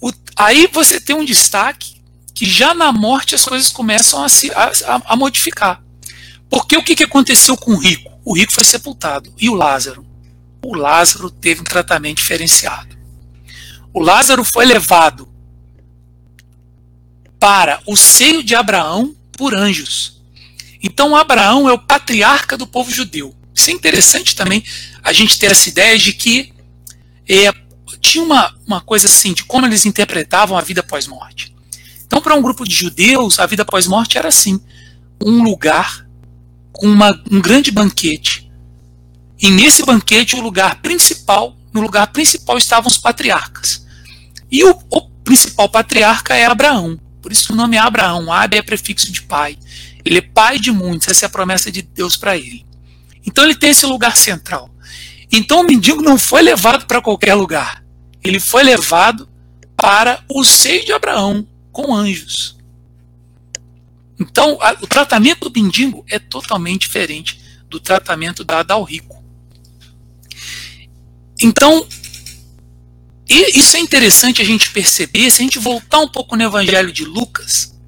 O, 0.00 0.12
aí 0.36 0.68
você 0.72 1.00
tem 1.00 1.14
um 1.14 1.24
destaque 1.24 2.00
que 2.34 2.46
já 2.46 2.74
na 2.74 2.92
morte 2.92 3.34
as 3.34 3.44
coisas 3.44 3.70
começam 3.70 4.22
a 4.22 4.28
se 4.28 4.50
a, 4.52 4.72
a 5.06 5.16
modificar. 5.16 5.82
Porque 6.50 6.76
o 6.76 6.82
que, 6.82 6.96
que 6.96 7.04
aconteceu 7.04 7.56
com 7.56 7.72
o 7.72 7.78
rico? 7.78 8.12
O 8.24 8.36
rico 8.36 8.52
foi 8.52 8.64
sepultado. 8.64 9.32
E 9.38 9.48
o 9.48 9.54
Lázaro? 9.54 10.13
O 10.64 10.74
Lázaro 10.74 11.30
teve 11.30 11.60
um 11.60 11.64
tratamento 11.64 12.18
diferenciado. 12.18 12.96
O 13.92 14.00
Lázaro 14.00 14.42
foi 14.42 14.64
levado 14.64 15.28
para 17.38 17.80
o 17.86 17.96
seio 17.96 18.42
de 18.42 18.54
Abraão 18.54 19.14
por 19.32 19.54
anjos. 19.54 20.22
Então 20.82 21.14
Abraão 21.14 21.68
é 21.68 21.72
o 21.72 21.78
patriarca 21.78 22.56
do 22.56 22.66
povo 22.66 22.90
judeu. 22.90 23.34
Isso 23.54 23.70
é 23.70 23.72
interessante 23.72 24.34
também 24.34 24.64
a 25.02 25.12
gente 25.12 25.38
ter 25.38 25.50
essa 25.50 25.68
ideia 25.68 25.98
de 25.98 26.12
que 26.12 26.52
é, 27.28 27.52
tinha 28.00 28.24
uma, 28.24 28.54
uma 28.66 28.80
coisa 28.80 29.06
assim 29.06 29.32
de 29.32 29.44
como 29.44 29.66
eles 29.66 29.84
interpretavam 29.84 30.56
a 30.56 30.60
vida 30.60 30.82
pós-morte. 30.82 31.54
Então, 32.06 32.20
para 32.20 32.34
um 32.34 32.42
grupo 32.42 32.64
de 32.64 32.74
judeus, 32.74 33.38
a 33.38 33.46
vida 33.46 33.64
pós-morte 33.64 34.18
era 34.18 34.28
assim: 34.28 34.60
um 35.22 35.42
lugar 35.42 36.06
com 36.72 36.86
uma, 36.86 37.10
um 37.30 37.40
grande 37.40 37.70
banquete. 37.70 38.43
E 39.44 39.50
nesse 39.50 39.84
banquete, 39.84 40.36
o 40.36 40.40
lugar 40.40 40.80
principal, 40.80 41.54
no 41.70 41.82
lugar 41.82 42.06
principal 42.06 42.56
estavam 42.56 42.90
os 42.90 42.96
patriarcas. 42.96 43.86
E 44.50 44.64
o, 44.64 44.70
o 44.88 45.02
principal 45.22 45.68
patriarca 45.68 46.34
é 46.34 46.46
Abraão. 46.46 46.98
Por 47.20 47.30
isso 47.30 47.52
o 47.52 47.56
nome 47.56 47.76
é 47.76 47.78
Abraão. 47.78 48.32
Ab 48.32 48.56
é 48.56 48.62
prefixo 48.62 49.12
de 49.12 49.20
pai. 49.20 49.58
Ele 50.02 50.16
é 50.16 50.22
pai 50.22 50.58
de 50.58 50.72
muitos. 50.72 51.08
Essa 51.08 51.26
é 51.26 51.28
a 51.28 51.30
promessa 51.30 51.70
de 51.70 51.82
Deus 51.82 52.16
para 52.16 52.38
ele. 52.38 52.64
Então 53.26 53.44
ele 53.44 53.54
tem 53.54 53.68
esse 53.68 53.84
lugar 53.84 54.16
central. 54.16 54.74
Então 55.30 55.60
o 55.60 55.64
mendigo 55.64 56.00
não 56.00 56.16
foi 56.16 56.40
levado 56.40 56.86
para 56.86 57.02
qualquer 57.02 57.34
lugar. 57.34 57.84
Ele 58.22 58.40
foi 58.40 58.62
levado 58.62 59.28
para 59.76 60.24
o 60.26 60.42
seio 60.42 60.86
de 60.86 60.92
Abraão 60.94 61.46
com 61.70 61.94
anjos. 61.94 62.56
Então 64.18 64.56
a, 64.62 64.72
o 64.80 64.86
tratamento 64.86 65.50
do 65.50 65.60
mendigo 65.60 66.02
é 66.08 66.18
totalmente 66.18 66.80
diferente 66.80 67.42
do 67.68 67.78
tratamento 67.78 68.42
dado 68.42 68.70
ao 68.70 68.82
rico. 68.82 69.22
Então 71.44 71.86
isso 73.28 73.76
é 73.76 73.80
interessante 73.80 74.40
a 74.40 74.44
gente 74.44 74.70
perceber, 74.70 75.30
se 75.30 75.42
a 75.42 75.44
gente 75.44 75.58
voltar 75.58 75.98
um 76.00 76.08
pouco 76.08 76.36
no 76.36 76.42
Evangelho 76.42 76.90
de 76.90 77.04
Lucas, 77.04 77.78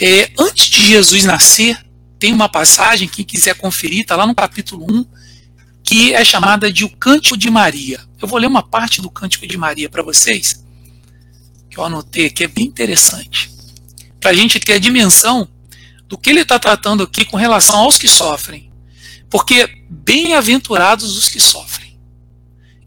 é, 0.00 0.30
antes 0.38 0.66
de 0.66 0.86
Jesus 0.86 1.24
nascer, 1.24 1.78
tem 2.18 2.32
uma 2.32 2.48
passagem, 2.48 3.06
quem 3.06 3.24
quiser 3.24 3.54
conferir, 3.54 4.00
está 4.00 4.16
lá 4.16 4.26
no 4.26 4.34
capítulo 4.34 4.86
1, 4.90 5.04
que 5.84 6.14
é 6.14 6.24
chamada 6.24 6.72
de 6.72 6.84
o 6.84 6.88
Cântico 6.88 7.36
de 7.36 7.50
Maria. 7.50 8.00
Eu 8.20 8.26
vou 8.26 8.38
ler 8.38 8.46
uma 8.46 8.62
parte 8.62 9.02
do 9.02 9.10
Cântico 9.10 9.46
de 9.46 9.58
Maria 9.58 9.90
para 9.90 10.02
vocês, 10.02 10.64
que 11.70 11.78
eu 11.78 11.84
anotei 11.84 12.30
que 12.30 12.44
é 12.44 12.48
bem 12.48 12.64
interessante, 12.64 13.50
para 14.18 14.30
a 14.30 14.34
gente 14.34 14.58
ter 14.58 14.74
a 14.74 14.78
dimensão 14.78 15.46
do 16.06 16.16
que 16.16 16.30
ele 16.30 16.40
está 16.40 16.58
tratando 16.58 17.02
aqui 17.02 17.26
com 17.26 17.36
relação 17.36 17.80
aos 17.80 17.98
que 17.98 18.08
sofrem. 18.08 18.70
Porque 19.28 19.68
bem-aventurados 19.90 21.16
os 21.16 21.28
que 21.28 21.40
sofrem. 21.40 21.87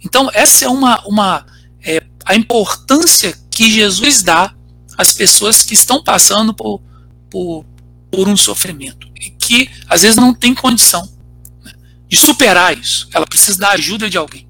Então, 0.04 0.30
essa 0.34 0.66
é 0.66 0.68
uma, 0.68 1.02
uma 1.06 1.46
é, 1.84 2.04
a 2.26 2.36
importância 2.36 3.38
que 3.50 3.70
Jesus 3.70 4.24
dá 4.24 4.54
às 4.98 5.12
pessoas 5.12 5.64
que 5.64 5.74
estão 5.74 6.04
passando 6.04 6.54
por, 6.54 6.82
por, 7.30 7.66
por 8.12 8.28
um 8.28 8.38
sofrimento 8.38 9.08
e 9.20 9.30
que 9.30 9.70
às 9.88 10.02
vezes 10.02 10.18
não 10.18 10.34
tem 10.34 10.54
condição 10.54 11.08
né, 11.64 11.74
de 12.08 12.18
superar 12.18 12.78
isso. 12.78 13.08
Ela 13.14 13.26
precisa 13.26 13.58
da 13.58 13.72
ajuda 13.72 14.10
de 14.10 14.18
alguém. 14.18 14.48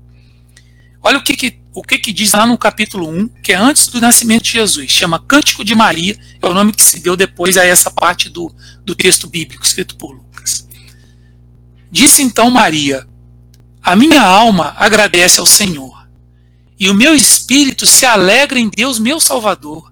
Olha 1.03 1.17
o 1.17 1.23
que, 1.23 1.35
que, 1.35 1.59
o 1.73 1.81
que, 1.81 1.97
que 1.97 2.13
diz 2.13 2.31
lá 2.33 2.45
no 2.45 2.57
capítulo 2.57 3.09
1, 3.09 3.27
que 3.41 3.53
é 3.53 3.55
antes 3.55 3.87
do 3.87 3.99
nascimento 3.99 4.43
de 4.43 4.51
Jesus. 4.51 4.91
Chama 4.91 5.19
Cântico 5.19 5.63
de 5.63 5.73
Maria, 5.73 6.17
é 6.41 6.45
o 6.45 6.53
nome 6.53 6.73
que 6.73 6.83
se 6.83 6.99
deu 6.99 7.17
depois 7.17 7.57
a 7.57 7.65
essa 7.65 7.89
parte 7.89 8.29
do, 8.29 8.53
do 8.85 8.93
texto 8.93 9.27
bíblico 9.27 9.63
escrito 9.63 9.95
por 9.95 10.11
Lucas. 10.11 10.67
Disse 11.89 12.21
então 12.21 12.51
Maria: 12.51 13.07
A 13.83 13.95
minha 13.95 14.21
alma 14.21 14.75
agradece 14.77 15.39
ao 15.39 15.45
Senhor, 15.45 16.07
e 16.79 16.89
o 16.89 16.93
meu 16.93 17.15
espírito 17.15 17.85
se 17.87 18.05
alegra 18.05 18.59
em 18.59 18.69
Deus, 18.69 18.99
meu 18.99 19.19
Salvador, 19.19 19.91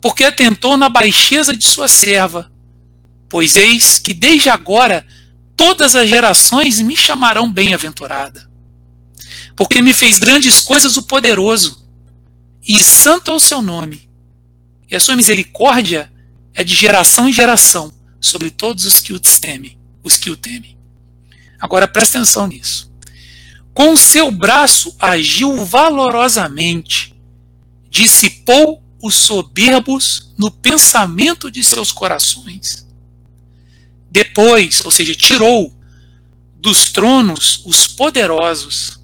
porque 0.00 0.24
atentou 0.24 0.76
na 0.76 0.88
baixeza 0.88 1.56
de 1.56 1.64
sua 1.64 1.88
serva. 1.88 2.50
Pois 3.28 3.56
eis 3.56 3.98
que 3.98 4.14
desde 4.14 4.50
agora 4.50 5.06
todas 5.56 5.96
as 5.96 6.08
gerações 6.08 6.80
me 6.80 6.96
chamarão 6.96 7.50
bem-aventurada. 7.50 8.48
Porque 9.56 9.82
me 9.82 9.92
fez 9.92 10.18
grandes 10.18 10.60
coisas 10.60 10.96
o 10.96 11.02
poderoso, 11.02 11.84
e 12.66 12.78
santo 12.78 13.30
é 13.30 13.34
o 13.34 13.40
seu 13.40 13.60
nome. 13.60 14.08
E 14.88 14.94
a 14.94 15.00
sua 15.00 15.16
misericórdia 15.16 16.12
é 16.54 16.62
de 16.62 16.74
geração 16.74 17.28
em 17.28 17.32
geração 17.32 17.92
sobre 18.20 18.50
todos 18.50 18.84
os 18.84 19.00
que 19.00 19.12
o 19.12 19.18
temem, 19.18 19.78
os 20.04 20.16
que 20.16 20.30
o 20.30 20.36
temem. 20.36 20.78
Agora 21.58 21.88
presta 21.88 22.18
atenção 22.18 22.46
nisso. 22.46 22.91
Com 23.74 23.96
seu 23.96 24.30
braço 24.30 24.94
agiu 24.98 25.64
valorosamente, 25.64 27.14
dissipou 27.88 28.82
os 29.02 29.14
soberbos 29.14 30.32
no 30.38 30.50
pensamento 30.50 31.50
de 31.50 31.64
seus 31.64 31.90
corações. 31.90 32.86
Depois, 34.10 34.84
ou 34.84 34.90
seja, 34.90 35.14
tirou 35.14 35.74
dos 36.56 36.92
tronos 36.92 37.62
os 37.64 37.88
poderosos 37.88 39.00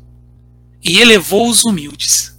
e 0.83 1.01
elevou 1.01 1.51
os 1.51 1.65
humildes. 1.65 2.37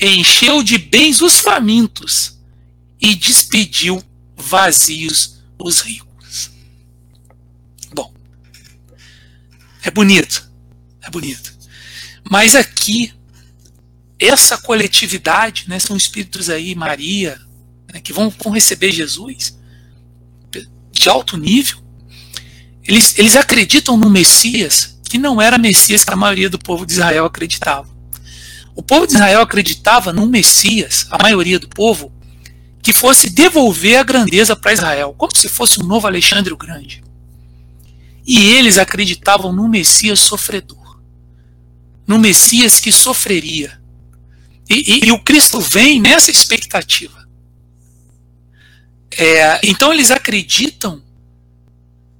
Encheu 0.00 0.62
de 0.62 0.78
bens 0.78 1.20
os 1.20 1.40
famintos 1.40 2.38
e 2.98 3.14
despediu 3.14 4.02
vazios 4.34 5.42
os 5.58 5.80
ricos. 5.80 6.50
Bom, 7.92 8.12
é 9.82 9.90
bonito, 9.90 10.49
bonito. 11.10 11.52
Mas 12.30 12.54
aqui, 12.54 13.12
essa 14.18 14.56
coletividade, 14.58 15.64
né, 15.68 15.78
são 15.78 15.96
espíritos 15.96 16.48
aí, 16.48 16.74
Maria, 16.74 17.38
né, 17.92 18.00
que 18.00 18.12
vão, 18.12 18.30
vão 18.30 18.52
receber 18.52 18.92
Jesus, 18.92 19.58
de 20.92 21.08
alto 21.08 21.36
nível, 21.36 21.78
eles, 22.84 23.18
eles 23.18 23.36
acreditam 23.36 23.96
no 23.96 24.10
Messias 24.10 24.98
que 25.10 25.18
não 25.18 25.42
era 25.42 25.58
Messias 25.58 26.04
que 26.04 26.12
a 26.12 26.16
maioria 26.16 26.48
do 26.48 26.58
povo 26.58 26.86
de 26.86 26.92
Israel 26.92 27.24
acreditava. 27.24 27.88
O 28.76 28.82
povo 28.82 29.08
de 29.08 29.14
Israel 29.14 29.40
acreditava 29.40 30.12
num 30.12 30.26
Messias, 30.26 31.06
a 31.10 31.20
maioria 31.20 31.58
do 31.58 31.68
povo, 31.68 32.12
que 32.80 32.92
fosse 32.92 33.28
devolver 33.28 33.98
a 33.98 34.04
grandeza 34.04 34.54
para 34.54 34.72
Israel, 34.72 35.12
como 35.18 35.36
se 35.36 35.48
fosse 35.48 35.80
um 35.80 35.84
novo 35.84 36.06
Alexandre 36.06 36.52
o 36.52 36.56
Grande. 36.56 37.02
E 38.24 38.40
eles 38.52 38.78
acreditavam 38.78 39.52
num 39.52 39.66
Messias 39.66 40.20
sofredor, 40.20 40.79
num 42.10 42.18
Messias 42.18 42.80
que 42.80 42.90
sofreria. 42.90 43.80
E, 44.68 45.04
e, 45.04 45.06
e 45.06 45.12
o 45.12 45.18
Cristo 45.20 45.60
vem 45.60 46.00
nessa 46.00 46.28
expectativa. 46.28 47.24
É, 49.16 49.60
então 49.62 49.92
eles 49.92 50.10
acreditam 50.10 51.00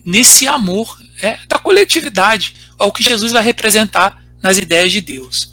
nesse 0.05 0.46
amor 0.46 0.96
é, 1.20 1.40
da 1.48 1.59
coletividade, 1.59 2.55
ao 2.79 2.92
que 2.92 3.03
Jesus 3.03 3.33
vai 3.33 3.42
representar 3.42 4.24
nas 4.40 4.59
ideias 4.59 4.92
de 4.92 5.00
Deus. 5.00 5.50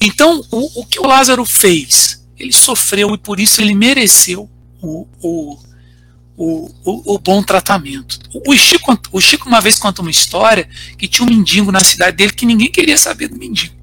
Então, 0.00 0.44
o, 0.50 0.80
o 0.80 0.84
que 0.84 0.98
o 0.98 1.06
Lázaro 1.06 1.44
fez? 1.44 2.26
Ele 2.36 2.52
sofreu 2.52 3.14
e 3.14 3.18
por 3.18 3.38
isso 3.38 3.60
ele 3.60 3.76
mereceu 3.76 4.50
o, 4.82 5.06
o, 5.22 5.56
o, 6.38 7.14
o 7.14 7.18
bom 7.18 7.42
tratamento. 7.42 8.20
O 8.46 8.56
Chico, 8.56 8.96
o 9.10 9.20
Chico 9.20 9.48
uma 9.48 9.60
vez 9.60 9.76
conta 9.76 10.00
uma 10.00 10.10
história 10.10 10.68
que 10.96 11.08
tinha 11.08 11.26
um 11.26 11.30
mendigo 11.30 11.72
na 11.72 11.80
cidade 11.80 12.16
dele 12.16 12.32
que 12.32 12.46
ninguém 12.46 12.70
queria 12.70 12.96
saber 12.96 13.26
do 13.26 13.36
mendigo. 13.36 13.74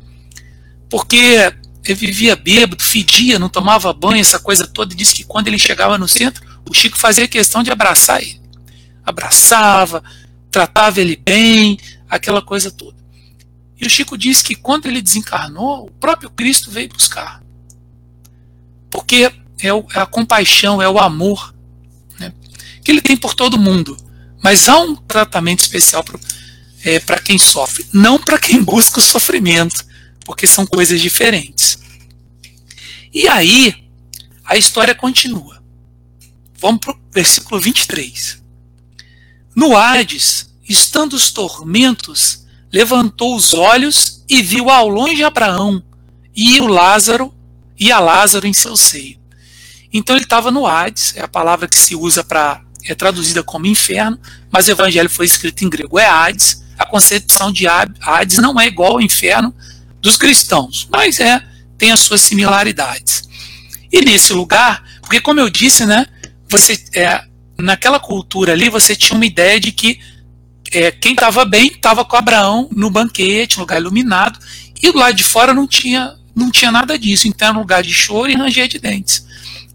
Porque 0.89 1.53
ele 1.83 1.93
vivia 1.93 2.33
bêbado, 2.35 2.81
fedia, 2.81 3.37
não 3.37 3.49
tomava 3.49 3.91
banho, 3.91 4.21
essa 4.21 4.39
coisa 4.39 4.65
toda, 4.65 4.93
e 4.93 4.97
disse 4.97 5.13
que 5.13 5.25
quando 5.25 5.49
ele 5.49 5.59
chegava 5.59 5.97
no 5.97 6.07
centro, 6.07 6.43
o 6.67 6.73
Chico 6.73 6.97
fazia 6.97 7.27
questão 7.27 7.61
de 7.61 7.71
abraçar 7.71 8.21
ele. 8.21 8.39
Abraçava, 9.03 10.01
tratava 10.49 11.01
ele 11.01 11.17
bem, 11.17 11.77
aquela 12.09 12.41
coisa 12.41 12.71
toda. 12.71 12.95
E 13.79 13.85
o 13.85 13.89
Chico 13.89 14.17
disse 14.17 14.45
que 14.45 14.55
quando 14.55 14.85
ele 14.85 15.01
desencarnou, 15.01 15.87
o 15.87 15.91
próprio 15.91 16.29
Cristo 16.29 16.71
veio 16.71 16.87
buscar. 16.87 17.43
Porque 18.89 19.29
é, 19.59 19.73
o, 19.73 19.85
é 19.93 19.99
a 19.99 20.05
compaixão, 20.05 20.81
é 20.81 20.87
o 20.87 20.97
amor 20.97 21.53
que 22.85 22.91
ele 22.91 23.01
tem 23.01 23.17
por 23.17 23.33
todo 23.33 23.57
mundo. 23.57 23.97
Mas 24.41 24.69
há 24.69 24.79
um 24.79 24.95
tratamento 24.95 25.61
especial 25.61 26.03
para 26.03 26.19
é, 26.83 26.99
quem 27.19 27.37
sofre, 27.39 27.85
não 27.91 28.19
para 28.19 28.37
quem 28.37 28.61
busca 28.63 28.99
o 28.99 29.03
sofrimento, 29.03 29.83
porque 30.23 30.45
são 30.45 30.67
coisas 30.67 31.01
diferentes. 31.01 31.79
E 33.11 33.27
aí, 33.27 33.75
a 34.45 34.55
história 34.55 34.93
continua. 34.93 35.63
Vamos 36.59 36.79
para 36.79 36.93
o 36.93 36.99
versículo 37.11 37.59
23. 37.59 38.41
No 39.55 39.75
Hades, 39.75 40.53
estando 40.67 41.13
os 41.13 41.31
tormentos, 41.31 42.45
levantou 42.71 43.35
os 43.35 43.53
olhos 43.53 44.23
e 44.29 44.41
viu 44.43 44.69
ao 44.69 44.87
longe 44.87 45.23
Abraão 45.23 45.83
e 46.35 46.59
o 46.59 46.67
Lázaro 46.67 47.33
e 47.79 47.91
a 47.91 47.99
Lázaro 47.99 48.45
em 48.45 48.53
seu 48.53 48.75
seio. 48.75 49.17
Então 49.91 50.15
ele 50.15 50.25
estava 50.25 50.51
no 50.51 50.67
Hades, 50.67 51.15
é 51.15 51.21
a 51.21 51.27
palavra 51.27 51.67
que 51.67 51.77
se 51.77 51.95
usa 51.95 52.23
para 52.23 52.64
é 52.85 52.95
traduzida 52.95 53.43
como 53.43 53.65
inferno, 53.65 54.19
mas 54.51 54.67
o 54.67 54.71
evangelho 54.71 55.09
foi 55.09 55.25
escrito 55.25 55.63
em 55.63 55.69
grego 55.69 55.99
é 55.99 56.05
Hades. 56.05 56.63
A 56.77 56.85
concepção 56.85 57.51
de 57.51 57.65
Hades 57.67 58.37
não 58.37 58.59
é 58.59 58.67
igual 58.67 58.93
ao 58.93 59.01
inferno 59.01 59.53
dos 60.01 60.17
cristãos, 60.17 60.87
mas 60.91 61.19
é 61.19 61.41
tem 61.77 61.91
as 61.91 61.99
suas 61.99 62.21
similaridades. 62.21 63.27
E 63.91 64.01
nesse 64.01 64.33
lugar, 64.33 64.83
porque 65.01 65.19
como 65.19 65.39
eu 65.39 65.49
disse, 65.49 65.85
né, 65.85 66.05
você 66.47 66.81
é, 66.95 67.23
naquela 67.57 67.99
cultura 67.99 68.53
ali 68.53 68.69
você 68.69 68.95
tinha 68.95 69.15
uma 69.15 69.25
ideia 69.25 69.59
de 69.59 69.71
que 69.71 69.99
é, 70.71 70.91
quem 70.91 71.13
estava 71.13 71.45
bem 71.45 71.67
estava 71.67 72.03
com 72.03 72.15
Abraão 72.15 72.69
no 72.71 72.89
banquete, 72.89 73.59
lugar 73.59 73.79
iluminado, 73.79 74.39
e 74.81 74.91
do 74.91 74.97
lado 74.97 75.15
de 75.15 75.23
fora 75.23 75.53
não 75.53 75.67
tinha 75.67 76.15
não 76.35 76.51
tinha 76.51 76.69
nada 76.69 76.99
disso, 76.99 77.29
então 77.29 77.47
era 77.47 77.57
um 77.57 77.61
lugar 77.61 77.81
de 77.81 77.93
choro 77.93 78.29
e 78.29 78.35
ranger 78.35 78.67
de 78.67 78.77
dentes. 78.77 79.25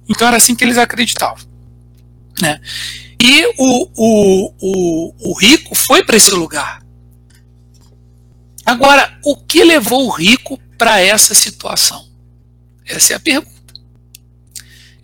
Então 0.07 0.29
era 0.29 0.37
assim 0.37 0.55
que 0.55 0.63
eles 0.63 0.77
acreditavam. 0.77 1.50
Né? 2.41 2.61
E 3.21 3.47
o, 3.59 3.91
o, 3.97 4.55
o, 4.61 5.31
o 5.31 5.39
rico 5.39 5.75
foi 5.75 6.03
para 6.05 6.17
esse 6.17 6.31
lugar. 6.31 6.83
Agora, 8.65 9.19
o 9.25 9.37
que 9.37 9.65
levou 9.65 10.07
o 10.07 10.11
rico 10.11 10.59
para 10.79 11.01
essa 11.01 11.35
situação? 11.35 12.09
Essa 12.87 13.13
é 13.13 13.17
a 13.17 13.21
pergunta. 13.21 13.75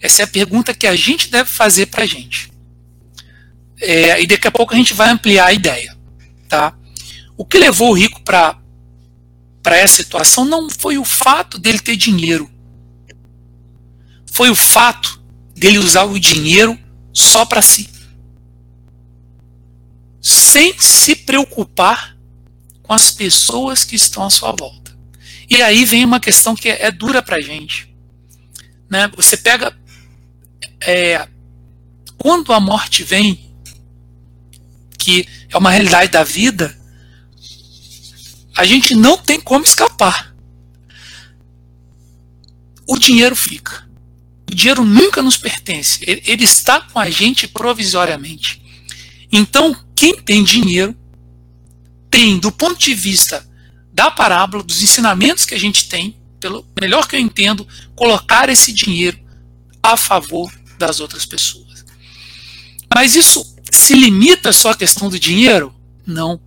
Essa 0.01 0.22
é 0.22 0.25
a 0.25 0.29
pergunta 0.29 0.75
que 0.75 0.87
a 0.87 0.94
gente 0.94 1.31
deve 1.31 1.51
fazer 1.51 1.87
para 1.87 2.05
a 2.05 2.07
gente. 2.07 2.51
É, 3.81 4.22
e 4.22 4.27
daqui 4.27 4.46
a 4.46 4.53
pouco 4.53 4.72
a 4.72 4.77
gente 4.77 4.94
vai 4.94 5.11
ampliar 5.11 5.46
a 5.46 5.53
ideia. 5.53 5.96
Tá? 6.49 6.75
O 7.37 7.44
que 7.44 7.59
levou 7.59 7.90
o 7.90 7.94
rico 7.94 8.22
para 8.22 8.57
essa 9.64 9.96
situação 9.96 10.44
não 10.44 10.70
foi 10.70 10.96
o 10.96 11.05
fato 11.05 11.59
dele 11.59 11.81
ter 11.81 11.96
dinheiro. 11.96 12.51
Foi 14.33 14.49
o 14.49 14.55
fato 14.55 15.20
dele 15.55 15.79
usar 15.79 16.05
o 16.05 16.18
dinheiro 16.18 16.79
só 17.16 17.46
para 17.46 17.62
si. 17.62 17.88
Sem 20.20 20.79
se 20.79 21.16
preocupar 21.16 22.16
com 22.83 22.92
as 22.92 23.11
pessoas 23.11 23.85
que 23.85 23.96
estão 23.96 24.22
à 24.22 24.31
sua 24.31 24.52
volta. 24.52 24.96
E 25.48 25.62
aí 25.62 25.85
vem 25.85 26.05
uma 26.05 26.20
questão 26.20 26.55
que 26.55 26.68
é, 26.68 26.90
dura 26.90 27.22
para 27.22 27.40
gente. 27.40 27.94
Né? 28.90 29.11
Você 29.16 29.37
pega 29.37 29.76
é, 30.81 31.26
quando 32.18 32.52
a 32.52 32.61
morte 32.61 33.02
vem, 33.02 33.55
que 34.98 35.26
é 35.48 35.57
uma 35.57 35.70
realidade 35.70 36.12
da 36.12 36.24
vida, 36.24 36.76
a 38.57 38.64
gente 38.64 38.94
não 38.94 39.16
tem 39.16 39.40
como 39.40 39.64
escapar. 39.64 40.35
O 42.87 42.98
dinheiro 42.98 43.35
fica. 43.35 43.86
O 44.50 44.54
dinheiro 44.54 44.85
nunca 44.85 45.22
nos 45.22 45.37
pertence. 45.37 46.00
Ele, 46.06 46.44
está 46.44 46.80
com 46.80 46.98
a 46.98 47.11
gente 47.11 47.48
provisoriamente. 47.48 48.62
Então, 49.30 49.76
quem 49.94 50.14
tem 50.14 50.44
dinheiro 50.44 50.96
tem, 52.11 52.38
do 52.38 52.52
ponto 52.52 52.78
de 52.78 52.94
vista 52.94 53.46
da 53.92 54.11
parábola, 54.11 54.62
dos 54.62 54.82
ensinamentos 54.82 55.44
que 55.44 55.54
a 55.54 55.59
gente 55.59 55.88
tem, 55.88 56.16
pelo 56.38 56.66
melhor 56.80 57.09
que 57.09 57.16
eu 57.16 57.20
entendo, 57.20 57.66
colocar 57.94 58.48
esse 58.48 58.72
dinheiro 58.72 59.18
a 59.82 59.96
favor 59.96 60.52
das 60.78 61.00
outras 61.00 61.24
pessoas. 61.24 61.85
Mas 62.94 63.16
isso 63.16 63.44
se 63.70 63.94
limita 63.94 64.52
só 64.52 64.70
à 64.70 64.76
questão 64.76 65.09
do 65.09 65.18
dinheiro? 65.18 65.74
Não. 66.06 66.40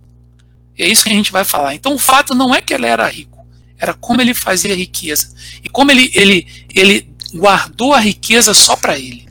É 0.76 0.88
isso 0.88 1.04
que 1.04 1.10
a 1.10 1.14
gente 1.14 1.30
vai 1.30 1.44
falar. 1.44 1.74
Então 1.74 1.94
o 1.94 1.98
fato 1.98 2.34
não 2.34 2.54
é 2.54 2.60
que 2.60 2.72
ele 2.72 2.86
era 2.86 3.06
rico, 3.06 3.46
era 3.78 3.92
como 3.92 4.20
ele 4.20 4.32
fazia 4.32 4.74
riqueza. 4.74 5.34
E 5.62 5.68
como 5.68 5.90
ele, 5.90 6.10
ele, 6.14 6.46
ele 6.74 7.09
guardou 7.34 7.92
a 7.94 8.00
riqueza 8.00 8.54
só 8.54 8.76
para 8.76 8.98
ele. 8.98 9.28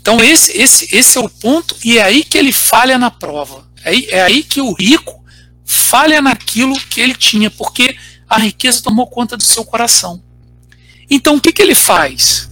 Então 0.00 0.22
esse, 0.22 0.56
esse, 0.56 0.96
esse 0.96 1.18
é 1.18 1.20
o 1.20 1.28
ponto, 1.28 1.76
e 1.84 1.98
é 1.98 2.02
aí 2.02 2.22
que 2.22 2.38
ele 2.38 2.52
falha 2.52 2.96
na 2.98 3.10
prova. 3.10 3.66
É 3.82 3.90
aí, 3.90 4.06
é 4.08 4.22
aí 4.22 4.42
que 4.42 4.60
o 4.60 4.72
rico 4.72 5.24
falha 5.64 6.22
naquilo 6.22 6.78
que 6.78 7.00
ele 7.00 7.14
tinha, 7.14 7.50
porque 7.50 7.96
a 8.28 8.38
riqueza 8.38 8.82
tomou 8.82 9.06
conta 9.06 9.36
do 9.36 9.42
seu 9.42 9.64
coração. 9.64 10.22
Então 11.10 11.36
o 11.36 11.40
que, 11.40 11.52
que 11.52 11.62
ele 11.62 11.74
faz? 11.74 12.48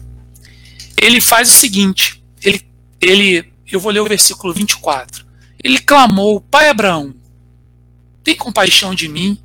Ele 1.01 1.21
faz 1.21 1.49
o 1.49 1.53
seguinte: 1.53 2.23
ele, 2.43 2.61
ele, 3.01 3.53
eu 3.71 3.79
vou 3.79 3.93
ler 3.93 4.01
o 4.01 4.09
versículo 4.09 4.53
24. 4.53 5.25
Ele 5.63 5.79
clamou: 5.79 6.41
Pai 6.41 6.69
Abraão, 6.69 7.15
tem 8.23 8.35
compaixão 8.35 8.95
de 8.95 9.09
mim 9.09 9.39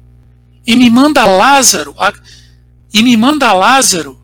e 0.66 0.76
me 0.76 0.90
manda 0.90 1.26
Lázaro, 1.26 1.96
e 2.94 3.04
me 3.04 3.16
manda 3.16 3.54
Lázaro 3.54 4.20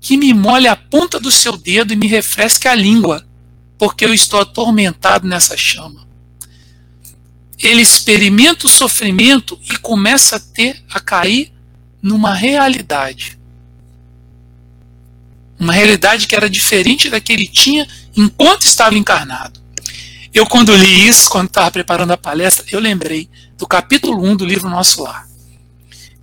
que 0.00 0.16
me 0.16 0.34
molhe 0.34 0.66
a 0.66 0.74
ponta 0.74 1.20
do 1.20 1.30
seu 1.30 1.56
dedo 1.56 1.92
e 1.92 1.96
me 1.96 2.08
refresque 2.08 2.66
a 2.66 2.74
língua, 2.74 3.24
porque 3.78 4.04
eu 4.04 4.12
estou 4.12 4.40
atormentado 4.40 5.28
nessa 5.28 5.56
chama. 5.56 6.06
Ele 7.56 7.80
experimenta 7.80 8.66
o 8.66 8.70
sofrimento 8.70 9.56
e 9.70 9.76
começa 9.76 10.36
a 10.36 10.40
ter 10.40 10.82
a 10.90 10.98
cair 10.98 11.52
numa 12.02 12.34
realidade. 12.34 13.38
Uma 15.56 15.72
realidade 15.72 16.26
que 16.26 16.34
era 16.34 16.50
diferente 16.50 17.08
da 17.08 17.20
que 17.20 17.32
ele 17.32 17.46
tinha 17.46 17.86
enquanto 18.16 18.62
estava 18.62 18.98
encarnado. 18.98 19.62
Eu, 20.34 20.46
quando 20.46 20.74
li 20.74 21.06
isso, 21.06 21.30
quando 21.30 21.46
estava 21.46 21.70
preparando 21.70 22.10
a 22.10 22.16
palestra, 22.16 22.66
eu 22.72 22.80
lembrei 22.80 23.30
do 23.56 23.68
capítulo 23.68 24.20
1 24.24 24.36
do 24.36 24.44
livro 24.44 24.68
Nosso 24.68 25.04
Lar. 25.04 25.28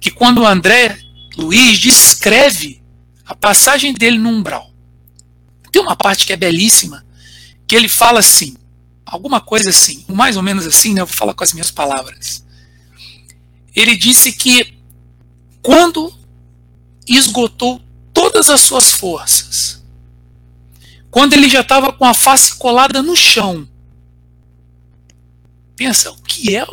Que 0.01 0.11
quando 0.11 0.45
André 0.45 0.99
Luiz 1.39 1.80
descreve 1.80 2.82
a 3.25 3.36
passagem 3.36 3.93
dele 3.93 4.17
no 4.17 4.30
umbral, 4.30 4.71
tem 5.71 5.82
uma 5.82 5.95
parte 5.95 6.25
que 6.25 6.34
é 6.34 6.38
belíssima, 6.38 7.06
que 7.67 7.75
ele 7.75 7.88
fala 7.88 8.19
assim, 8.19 8.58
alguma 9.06 9.39
coisa 9.39 9.69
assim, 9.69 10.04
mais 10.08 10.38
ou 10.38 10.43
menos 10.43 10.65
assim, 10.65 10.93
né, 10.93 11.02
eu 11.02 11.06
vou 11.06 11.15
falar 11.15 11.34
com 11.34 11.43
as 11.43 11.54
minhas 11.54 11.71
palavras. 11.71 12.43
Ele 13.75 13.95
disse 13.95 14.34
que 14.34 14.78
quando 15.62 16.13
esgotou 17.08 17.82
todas 18.13 18.49
as 18.49 18.62
suas 18.62 18.91
forças, 18.91 19.84
quando 21.12 21.34
ele 21.34 21.49
já 21.49 21.62
estava 21.62 21.91
com 21.91 22.06
a 22.06 22.13
face 22.13 22.56
colada 22.56 23.02
no 23.02 23.15
chão, 23.15 23.67
pensa, 25.75 26.12
o 26.12 26.21
que 26.21 26.56
é? 26.56 26.65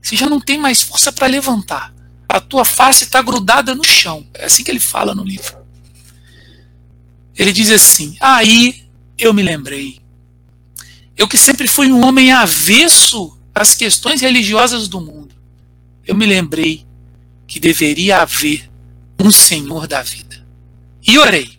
Você 0.00 0.16
já 0.16 0.28
não 0.28 0.40
tem 0.40 0.58
mais 0.58 0.82
força 0.82 1.10
para 1.10 1.26
levantar. 1.26 1.93
A 2.28 2.40
tua 2.40 2.64
face 2.64 3.04
está 3.04 3.22
grudada 3.22 3.74
no 3.74 3.84
chão. 3.84 4.26
É 4.34 4.46
assim 4.46 4.64
que 4.64 4.70
ele 4.70 4.80
fala 4.80 5.14
no 5.14 5.24
livro. 5.24 5.56
Ele 7.36 7.52
diz 7.52 7.70
assim: 7.70 8.16
Aí 8.20 8.84
eu 9.18 9.32
me 9.32 9.42
lembrei. 9.42 10.00
Eu 11.16 11.28
que 11.28 11.38
sempre 11.38 11.68
fui 11.68 11.92
um 11.92 12.04
homem 12.04 12.32
avesso 12.32 13.38
às 13.54 13.74
questões 13.74 14.20
religiosas 14.20 14.88
do 14.88 15.00
mundo. 15.00 15.34
Eu 16.06 16.14
me 16.14 16.26
lembrei 16.26 16.84
que 17.46 17.60
deveria 17.60 18.22
haver 18.22 18.68
um 19.18 19.30
Senhor 19.30 19.86
da 19.86 20.02
vida. 20.02 20.44
E 21.06 21.18
orei. 21.18 21.58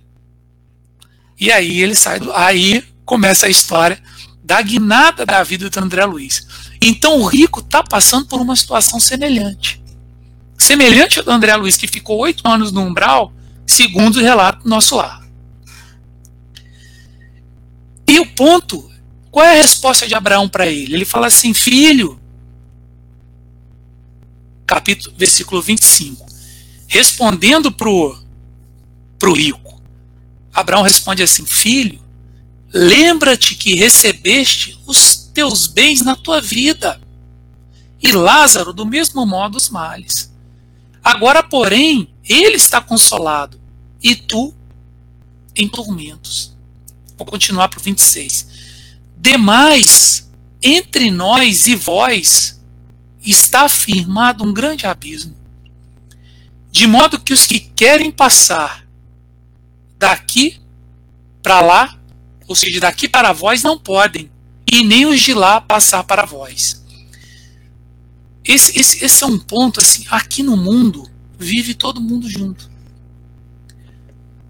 E 1.40 1.52
aí 1.52 1.82
ele 1.82 1.96
sai 1.96 2.20
do. 2.20 2.34
Aí 2.34 2.84
começa 3.06 3.46
a 3.46 3.50
história 3.50 4.02
da 4.44 4.62
guinada 4.62 5.26
da 5.26 5.42
vida 5.44 5.70
do 5.70 5.80
André 5.80 6.06
Luiz. 6.06 6.46
Então 6.82 7.20
o 7.20 7.26
rico 7.26 7.62
está 7.62 7.84
passando 7.84 8.28
por 8.28 8.42
uma 8.42 8.56
situação 8.56 9.00
semelhante. 9.00 9.82
Semelhante 10.58 11.20
ao 11.20 11.26
do 11.26 11.32
André 11.32 11.56
Luiz, 11.56 11.78
que 11.78 11.88
ficou 11.88 12.18
oito 12.20 12.48
anos 12.48 12.72
no 12.72 12.82
umbral, 12.82 13.34
segundo 13.66 14.18
o 14.18 14.22
relato 14.22 14.64
do 14.64 14.70
nosso 14.70 14.96
lar. 14.96 15.26
E 18.08 18.20
o 18.20 18.26
ponto, 18.26 18.90
qual 19.32 19.46
é 19.46 19.52
a 19.52 19.62
resposta 19.62 20.08
de 20.08 20.16
Abraão 20.16 20.48
para 20.48 20.68
ele? 20.68 20.94
Ele 20.94 21.06
fala 21.06 21.28
assim: 21.28 21.54
Filho, 21.54 22.20
capítulo, 24.66 25.16
versículo 25.18 25.62
25. 25.62 26.26
Respondendo 26.88 27.72
para 27.72 27.90
o 27.90 29.34
rico, 29.34 29.82
Abraão 30.54 30.84
responde 30.84 31.24
assim: 31.24 31.46
Filho, 31.46 32.00
lembra-te 32.72 33.56
que 33.56 33.76
recebeste 33.76 34.80
os 34.86 35.16
teus 35.34 35.68
bens 35.68 36.02
na 36.02 36.16
tua 36.16 36.40
vida, 36.40 37.02
e 38.02 38.12
Lázaro, 38.12 38.72
do 38.72 38.86
mesmo 38.86 39.26
modo, 39.26 39.58
os 39.58 39.70
males. 39.70 40.34
Agora, 41.06 41.44
porém, 41.44 42.10
ele 42.28 42.56
está 42.56 42.82
consolado, 42.82 43.62
e 44.02 44.16
tu 44.16 44.56
em 45.56 45.68
tormentos. 45.68 46.58
Vou 47.16 47.28
continuar 47.28 47.68
para 47.70 47.80
o 47.80 47.84
26. 47.84 48.48
Demais, 49.16 50.28
entre 50.64 51.12
nós 51.12 51.68
e 51.68 51.76
vós, 51.76 52.60
está 53.24 53.66
afirmado 53.66 54.44
um 54.44 54.52
grande 54.52 54.88
abismo, 54.88 55.36
de 56.72 56.88
modo 56.88 57.20
que 57.20 57.34
os 57.34 57.46
que 57.46 57.60
querem 57.60 58.10
passar 58.10 58.84
daqui 60.00 60.60
para 61.44 61.62
lá, 61.62 62.00
ou 62.48 62.56
seja, 62.56 62.80
daqui 62.80 63.08
para 63.08 63.32
vós, 63.32 63.62
não 63.62 63.78
podem, 63.78 64.32
e 64.72 64.84
nem 64.84 65.06
os 65.06 65.22
de 65.22 65.36
lá 65.36 65.62
passar 65.62 66.04
para 66.04 66.26
vós. 66.26 66.84
Esse, 68.46 68.80
esse, 68.80 69.04
esse 69.04 69.24
é 69.24 69.28
um 69.28 69.40
ponto 69.40 69.80
assim, 69.80 70.06
aqui 70.10 70.44
no 70.44 70.56
mundo 70.56 71.10
vive 71.38 71.74
todo 71.74 72.00
mundo 72.00 72.30
junto. 72.30 72.70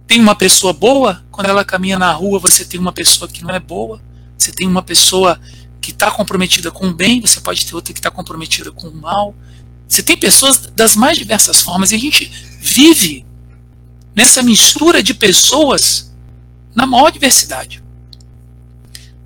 Tem 0.05 0.19
uma 0.19 0.35
pessoa 0.35 0.73
boa, 0.73 1.23
quando 1.31 1.49
ela 1.49 1.65
caminha 1.65 1.97
na 1.97 2.11
rua, 2.11 2.39
você 2.39 2.65
tem 2.65 2.79
uma 2.79 2.91
pessoa 2.91 3.27
que 3.27 3.43
não 3.43 3.49
é 3.55 3.59
boa, 3.59 4.01
você 4.37 4.51
tem 4.51 4.67
uma 4.67 4.83
pessoa 4.83 5.39
que 5.81 5.91
está 5.91 6.11
comprometida 6.11 6.69
com 6.71 6.87
o 6.87 6.93
bem, 6.93 7.21
você 7.21 7.39
pode 7.39 7.65
ter 7.65 7.73
outra 7.73 7.93
que 7.93 7.99
está 7.99 8.11
comprometida 8.11 8.71
com 8.71 8.87
o 8.87 8.95
mal. 8.95 9.33
Você 9.87 10.03
tem 10.03 10.17
pessoas 10.17 10.57
das 10.75 10.95
mais 10.95 11.17
diversas 11.17 11.61
formas 11.61 11.91
e 11.91 11.95
a 11.95 11.99
gente 11.99 12.31
vive 12.59 13.25
nessa 14.15 14.41
mistura 14.41 15.01
de 15.01 15.13
pessoas 15.13 16.11
na 16.73 16.85
maior 16.85 17.11
diversidade. 17.11 17.83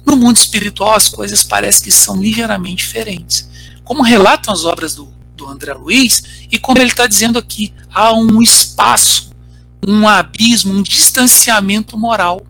No 0.05 0.15
mundo 0.15 0.37
espiritual, 0.37 0.95
as 0.95 1.09
coisas 1.09 1.43
parecem 1.43 1.83
que 1.83 1.91
são 1.91 2.21
ligeiramente 2.21 2.85
diferentes. 2.85 3.49
Como 3.89 4.03
relatam 4.03 4.53
as 4.53 4.65
obras 4.65 4.93
do, 4.93 5.11
do 5.35 5.47
André 5.47 5.73
Luiz, 5.73 6.45
e 6.51 6.59
como 6.59 6.77
ele 6.77 6.91
está 6.91 7.07
dizendo 7.07 7.39
aqui, 7.39 7.73
há 7.91 8.13
um 8.13 8.39
espaço, 8.39 9.31
um 9.85 10.07
abismo, 10.07 10.75
um 10.75 10.83
distanciamento 10.83 11.97
moral. 11.97 12.45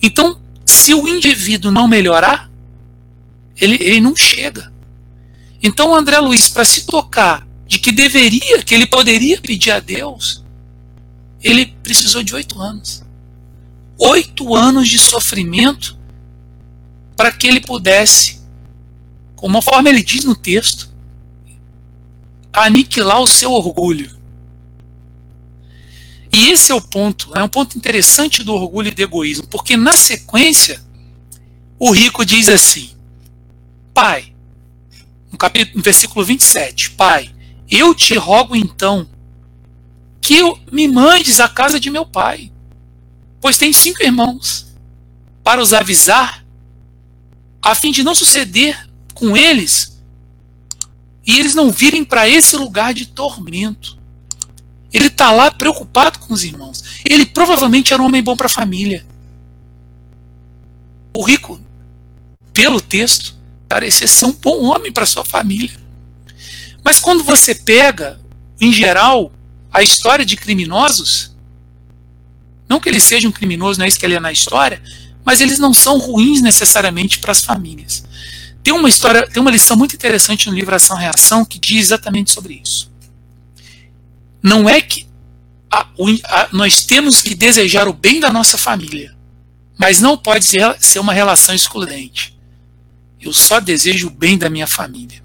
Então, 0.00 0.40
se 0.64 0.94
o 0.94 1.08
indivíduo 1.08 1.72
não 1.72 1.88
melhorar, 1.88 2.48
ele, 3.60 3.78
ele 3.80 4.00
não 4.00 4.14
chega. 4.14 4.72
Então 5.60 5.90
o 5.90 5.94
André 5.96 6.20
Luiz, 6.20 6.48
para 6.48 6.64
se 6.64 6.86
tocar 6.86 7.44
de 7.66 7.80
que 7.80 7.90
deveria, 7.90 8.62
que 8.62 8.72
ele 8.72 8.86
poderia 8.86 9.40
pedir 9.40 9.72
a 9.72 9.80
Deus, 9.80 10.44
ele 11.42 11.66
precisou 11.82 12.22
de 12.22 12.32
oito 12.32 12.60
anos. 12.62 13.02
Oito 13.98 14.54
anos 14.54 14.88
de 14.88 15.00
sofrimento 15.00 15.98
para 17.16 17.32
que 17.32 17.48
ele 17.48 17.60
pudesse, 17.60 18.39
conforme 19.40 19.88
ele 19.88 20.02
diz 20.02 20.24
no 20.24 20.36
texto, 20.36 20.90
aniquilar 22.52 23.20
o 23.20 23.26
seu 23.26 23.52
orgulho. 23.52 24.18
E 26.32 26.50
esse 26.50 26.70
é 26.70 26.74
o 26.74 26.80
ponto, 26.80 27.32
é 27.34 27.42
um 27.42 27.48
ponto 27.48 27.76
interessante 27.76 28.44
do 28.44 28.54
orgulho 28.54 28.88
e 28.88 28.90
do 28.90 29.00
egoísmo, 29.00 29.46
porque 29.48 29.76
na 29.76 29.96
sequência, 29.96 30.80
o 31.78 31.90
rico 31.90 32.24
diz 32.24 32.48
assim: 32.48 32.90
Pai, 33.94 34.32
no, 35.32 35.38
capítulo, 35.38 35.78
no 35.78 35.82
versículo 35.82 36.24
27, 36.24 36.90
Pai, 36.90 37.34
eu 37.68 37.94
te 37.94 38.14
rogo 38.14 38.54
então 38.54 39.08
que 40.20 40.40
me 40.70 40.86
mandes 40.86 41.40
à 41.40 41.48
casa 41.48 41.80
de 41.80 41.90
meu 41.90 42.04
pai, 42.04 42.52
pois 43.40 43.56
tenho 43.56 43.72
cinco 43.72 44.02
irmãos, 44.02 44.66
para 45.42 45.62
os 45.62 45.72
avisar, 45.72 46.44
a 47.62 47.74
fim 47.74 47.90
de 47.90 48.04
não 48.04 48.14
suceder 48.14 48.89
com 49.20 49.36
eles 49.36 50.00
e 51.26 51.38
eles 51.38 51.54
não 51.54 51.70
virem 51.70 52.02
para 52.02 52.26
esse 52.26 52.56
lugar 52.56 52.94
de 52.94 53.06
tormento. 53.06 53.98
Ele 54.92 55.06
está 55.06 55.30
lá 55.30 55.50
preocupado 55.50 56.18
com 56.18 56.32
os 56.32 56.42
irmãos. 56.42 56.82
Ele 57.04 57.26
provavelmente 57.26 57.92
era 57.92 58.02
um 58.02 58.06
homem 58.06 58.22
bom 58.22 58.34
para 58.34 58.46
a 58.46 58.50
família. 58.50 59.06
O 61.14 61.22
rico, 61.22 61.60
pelo 62.52 62.80
texto, 62.80 63.36
parecia 63.68 64.08
ser 64.08 64.24
um 64.24 64.32
bom 64.32 64.64
homem 64.64 64.90
para 64.90 65.06
sua 65.06 65.24
família. 65.24 65.78
Mas 66.82 66.98
quando 66.98 67.22
você 67.22 67.54
pega, 67.54 68.18
em 68.60 68.72
geral, 68.72 69.30
a 69.70 69.82
história 69.82 70.24
de 70.24 70.36
criminosos, 70.36 71.36
não 72.68 72.80
que 72.80 72.88
eles 72.88 73.04
sejam 73.04 73.30
criminosos, 73.30 73.76
não 73.76 73.84
é 73.84 73.88
isso 73.88 74.00
que 74.00 74.06
ele 74.06 74.14
é 74.14 74.20
na 74.20 74.32
história, 74.32 74.82
mas 75.24 75.40
eles 75.40 75.58
não 75.58 75.74
são 75.74 75.98
ruins 75.98 76.40
necessariamente 76.40 77.18
para 77.18 77.32
as 77.32 77.44
famílias. 77.44 78.04
Tem 78.62 78.74
uma 78.74 78.88
história, 78.88 79.26
tem 79.26 79.40
uma 79.40 79.50
lição 79.50 79.76
muito 79.76 79.94
interessante 79.94 80.48
no 80.48 80.54
livro 80.54 80.74
Ação 80.74 80.96
Reação 80.96 81.44
que 81.44 81.58
diz 81.58 81.86
exatamente 81.86 82.30
sobre 82.30 82.60
isso. 82.62 82.90
Não 84.42 84.68
é 84.68 84.80
que 84.80 85.06
a, 85.70 85.86
a, 86.24 86.48
nós 86.52 86.84
temos 86.84 87.22
que 87.22 87.34
desejar 87.34 87.88
o 87.88 87.92
bem 87.92 88.20
da 88.20 88.32
nossa 88.32 88.58
família, 88.58 89.16
mas 89.78 90.00
não 90.00 90.16
pode 90.16 90.44
ser, 90.44 90.76
ser 90.80 90.98
uma 90.98 91.12
relação 91.12 91.54
excludente. 91.54 92.38
Eu 93.20 93.32
só 93.32 93.60
desejo 93.60 94.08
o 94.08 94.10
bem 94.10 94.36
da 94.36 94.50
minha 94.50 94.66
família. 94.66 95.22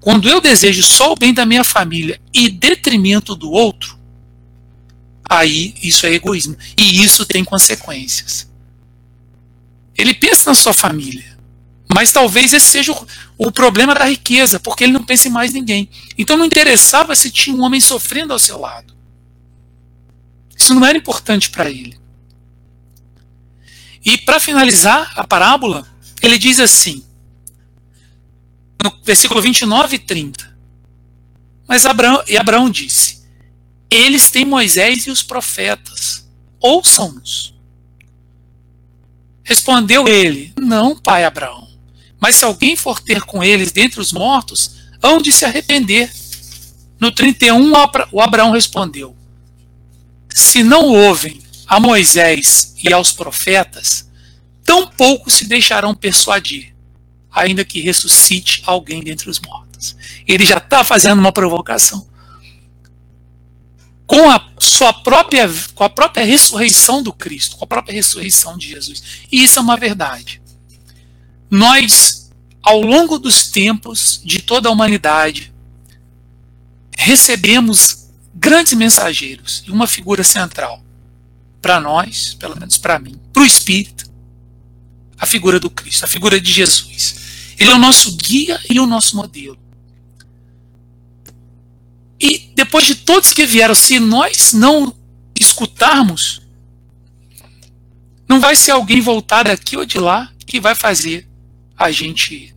Quando 0.00 0.28
eu 0.28 0.40
desejo 0.40 0.82
só 0.82 1.12
o 1.12 1.16
bem 1.16 1.34
da 1.34 1.44
minha 1.44 1.64
família 1.64 2.20
e 2.32 2.48
detrimento 2.48 3.34
do 3.34 3.50
outro, 3.50 3.98
aí 5.28 5.74
isso 5.82 6.06
é 6.06 6.12
egoísmo. 6.12 6.56
E 6.76 7.02
isso 7.02 7.26
tem 7.26 7.44
consequências. 7.44 8.50
Ele 9.96 10.14
pensa 10.14 10.50
na 10.50 10.54
sua 10.54 10.72
família. 10.72 11.35
Mas 11.92 12.12
talvez 12.12 12.52
esse 12.52 12.66
seja 12.66 12.92
o, 12.92 13.06
o, 13.38 13.52
problema 13.52 13.94
da 13.94 14.04
riqueza, 14.04 14.58
porque 14.58 14.84
ele 14.84 14.92
não 14.92 15.04
pensa 15.04 15.28
em 15.28 15.30
mais 15.30 15.52
ninguém. 15.52 15.88
Então 16.18 16.36
não 16.36 16.44
interessava 16.44 17.14
se 17.14 17.30
tinha 17.30 17.54
um 17.54 17.62
homem 17.62 17.80
sofrendo 17.80 18.32
ao 18.32 18.38
seu 18.38 18.58
lado. 18.58 18.94
Isso 20.56 20.74
não 20.74 20.84
era 20.84 20.98
importante 20.98 21.50
para 21.50 21.70
ele. 21.70 21.98
E 24.04 24.18
para 24.18 24.40
finalizar 24.40 25.12
a 25.16 25.24
parábola, 25.24 25.86
ele 26.22 26.38
diz 26.38 26.60
assim: 26.60 27.04
no 28.82 28.92
versículo 29.02 29.40
29 29.40 29.96
e 29.96 29.98
30. 29.98 30.56
Mas 31.66 31.84
Abraão, 31.84 32.22
e 32.28 32.36
Abraão 32.36 32.70
disse: 32.70 33.26
Eles 33.90 34.30
têm 34.30 34.44
Moisés 34.44 35.06
e 35.06 35.10
os 35.10 35.22
profetas, 35.22 36.28
ouçam-nos. 36.60 37.54
Respondeu 39.42 40.06
ele: 40.06 40.52
Não, 40.56 40.96
pai 40.96 41.24
Abraão. 41.24 41.65
Mas 42.20 42.36
se 42.36 42.44
alguém 42.44 42.76
for 42.76 43.00
ter 43.00 43.22
com 43.22 43.42
eles 43.42 43.72
dentre 43.72 44.00
os 44.00 44.12
mortos, 44.12 44.72
hão 45.02 45.20
de 45.20 45.32
se 45.32 45.44
arrepender. 45.44 46.10
No 46.98 47.12
31, 47.12 47.72
o 48.12 48.20
Abraão 48.20 48.52
respondeu: 48.52 49.16
Se 50.34 50.62
não 50.62 50.86
ouvem 50.88 51.40
a 51.66 51.78
Moisés 51.78 52.74
e 52.82 52.92
aos 52.92 53.12
profetas, 53.12 54.08
tampouco 54.64 55.30
se 55.30 55.46
deixarão 55.46 55.94
persuadir 55.94 56.76
ainda 57.36 57.64
que 57.66 57.82
ressuscite 57.82 58.62
alguém 58.64 59.02
dentre 59.02 59.28
os 59.28 59.38
mortos. 59.38 59.94
Ele 60.26 60.46
já 60.46 60.56
está 60.56 60.82
fazendo 60.82 61.18
uma 61.18 61.30
provocação. 61.30 62.08
Com 64.06 64.30
a 64.30 64.52
sua 64.58 64.92
própria, 64.92 65.46
com 65.74 65.84
a 65.84 65.90
própria 65.90 66.24
ressurreição 66.24 67.02
do 67.02 67.12
Cristo, 67.12 67.56
com 67.56 67.64
a 67.64 67.68
própria 67.68 67.94
ressurreição 67.94 68.56
de 68.56 68.68
Jesus. 68.68 69.02
E 69.30 69.44
isso 69.44 69.58
é 69.58 69.62
uma 69.62 69.76
verdade. 69.76 70.40
Nós, 71.56 72.30
ao 72.62 72.82
longo 72.82 73.18
dos 73.18 73.46
tempos 73.46 74.20
de 74.22 74.42
toda 74.42 74.68
a 74.68 74.72
humanidade, 74.72 75.54
recebemos 76.98 78.10
grandes 78.34 78.74
mensageiros 78.74 79.64
e 79.66 79.70
uma 79.70 79.86
figura 79.86 80.22
central 80.22 80.84
para 81.62 81.80
nós, 81.80 82.34
pelo 82.34 82.60
menos 82.60 82.76
para 82.76 82.98
mim, 82.98 83.18
para 83.32 83.42
o 83.42 83.46
Espírito, 83.46 84.04
a 85.16 85.24
figura 85.24 85.58
do 85.58 85.70
Cristo, 85.70 86.04
a 86.04 86.06
figura 86.06 86.38
de 86.38 86.52
Jesus. 86.52 87.54
Ele 87.58 87.70
é 87.70 87.74
o 87.74 87.78
nosso 87.78 88.14
guia 88.18 88.60
e 88.68 88.78
o 88.78 88.86
nosso 88.86 89.16
modelo. 89.16 89.58
E 92.20 92.50
depois 92.54 92.84
de 92.84 92.96
todos 92.96 93.32
que 93.32 93.46
vieram, 93.46 93.74
se 93.74 93.98
nós 93.98 94.52
não 94.52 94.94
escutarmos, 95.34 96.42
não 98.28 98.40
vai 98.40 98.54
ser 98.54 98.72
alguém 98.72 99.00
voltar 99.00 99.44
daqui 99.44 99.74
ou 99.74 99.86
de 99.86 99.98
lá 99.98 100.30
que 100.44 100.60
vai 100.60 100.74
fazer 100.74 101.25
a 101.76 101.90
gente 101.90 102.54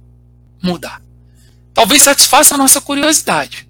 mudar. 0.61 1.01
Talvez 1.73 2.01
satisfaça 2.01 2.55
a 2.55 2.57
nossa 2.57 2.81
curiosidade, 2.81 3.67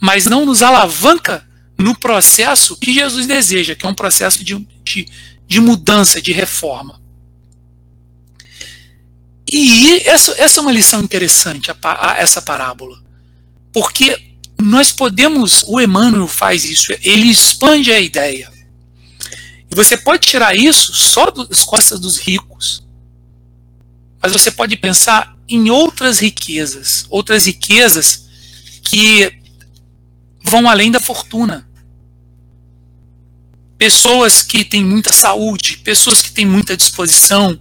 mas 0.00 0.26
não 0.26 0.44
nos 0.44 0.62
alavanca 0.62 1.46
no 1.78 1.98
processo 1.98 2.76
que 2.76 2.92
Jesus 2.92 3.26
deseja, 3.26 3.74
que 3.74 3.86
é 3.86 3.88
um 3.88 3.94
processo 3.94 4.44
de, 4.44 4.66
de, 4.82 5.06
de 5.46 5.60
mudança, 5.60 6.20
de 6.20 6.32
reforma. 6.32 7.00
E 9.50 10.02
essa, 10.08 10.34
essa 10.38 10.60
é 10.60 10.62
uma 10.62 10.72
lição 10.72 11.02
interessante, 11.02 11.70
a, 11.70 11.76
a, 11.82 12.18
essa 12.18 12.42
parábola. 12.42 13.00
Porque 13.72 14.34
nós 14.58 14.90
podemos, 14.90 15.62
o 15.66 15.80
Emmanuel 15.80 16.26
faz 16.26 16.64
isso, 16.64 16.92
ele 17.02 17.28
expande 17.28 17.92
a 17.92 18.00
ideia. 18.00 18.50
E 19.70 19.74
você 19.74 19.96
pode 19.96 20.26
tirar 20.26 20.56
isso 20.56 20.94
só 20.94 21.30
das 21.30 21.62
costas 21.62 22.00
dos 22.00 22.18
ricos. 22.18 22.85
Mas 24.26 24.32
você 24.32 24.50
pode 24.50 24.76
pensar 24.76 25.36
em 25.48 25.70
outras 25.70 26.18
riquezas, 26.18 27.06
outras 27.08 27.46
riquezas 27.46 28.26
que 28.82 29.32
vão 30.42 30.68
além 30.68 30.90
da 30.90 30.98
fortuna. 30.98 31.64
Pessoas 33.78 34.42
que 34.42 34.64
têm 34.64 34.84
muita 34.84 35.12
saúde, 35.12 35.76
pessoas 35.76 36.22
que 36.22 36.32
têm 36.32 36.44
muita 36.44 36.76
disposição, 36.76 37.56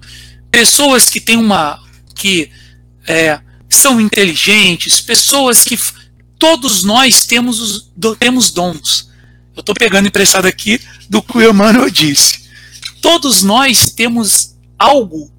pessoas 0.49 1.07
que 1.07 1.21
têm 1.21 1.37
uma 1.37 1.79
que 2.15 2.49
é, 3.07 3.39
são 3.69 4.01
inteligentes, 4.01 4.99
pessoas 4.99 5.63
que 5.63 5.77
todos 6.39 6.83
nós 6.83 7.27
temos 7.27 7.59
os, 7.59 7.91
temos 8.17 8.49
dons. 8.49 9.07
Eu 9.55 9.59
estou 9.59 9.75
pegando 9.75 10.07
emprestado 10.07 10.47
aqui 10.47 10.81
do 11.07 11.21
que 11.21 11.37
o 11.37 11.47
Emmanuel 11.47 11.91
disse. 11.91 12.49
Todos 13.03 13.43
nós 13.43 13.91
temos 13.91 14.55
algo 14.79 15.34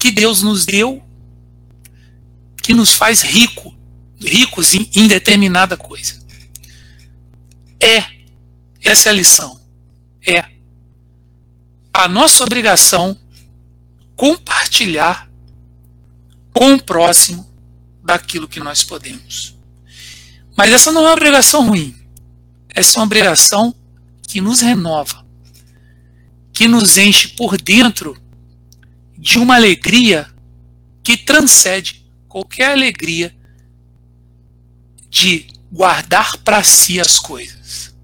que 0.00 0.10
Deus 0.10 0.42
nos 0.42 0.64
deu 0.64 1.02
que 2.62 2.74
nos 2.74 2.92
faz 2.94 3.22
rico, 3.22 3.74
ricos 4.18 4.74
em, 4.74 4.88
em 4.94 5.06
determinada 5.06 5.76
coisa. 5.76 6.18
É, 7.78 8.04
essa 8.82 9.08
é 9.08 9.12
a 9.12 9.14
lição. 9.14 9.60
É 10.26 10.44
a 11.92 12.08
nossa 12.08 12.44
obrigação 12.44 13.16
compartilhar 14.16 15.30
com 16.52 16.74
o 16.74 16.82
próximo 16.82 17.48
daquilo 18.02 18.48
que 18.48 18.60
nós 18.60 18.82
podemos. 18.82 19.56
Mas 20.56 20.72
essa 20.72 20.92
não 20.92 21.02
é 21.02 21.08
uma 21.08 21.12
obrigação 21.14 21.66
ruim. 21.66 21.94
Essa 22.68 22.96
é 22.96 23.00
uma 23.00 23.06
obrigação 23.06 23.74
que 24.22 24.40
nos 24.40 24.60
renova, 24.60 25.26
que 26.52 26.68
nos 26.68 26.98
enche 26.98 27.28
por 27.28 27.60
dentro 27.60 28.20
de 29.20 29.38
uma 29.38 29.54
alegria 29.54 30.26
que 31.02 31.14
transcende 31.14 32.10
qualquer 32.26 32.72
alegria 32.72 33.36
de 35.10 35.46
guardar 35.70 36.38
para 36.38 36.62
si 36.62 36.98
as 36.98 37.18
coisas. 37.18 37.94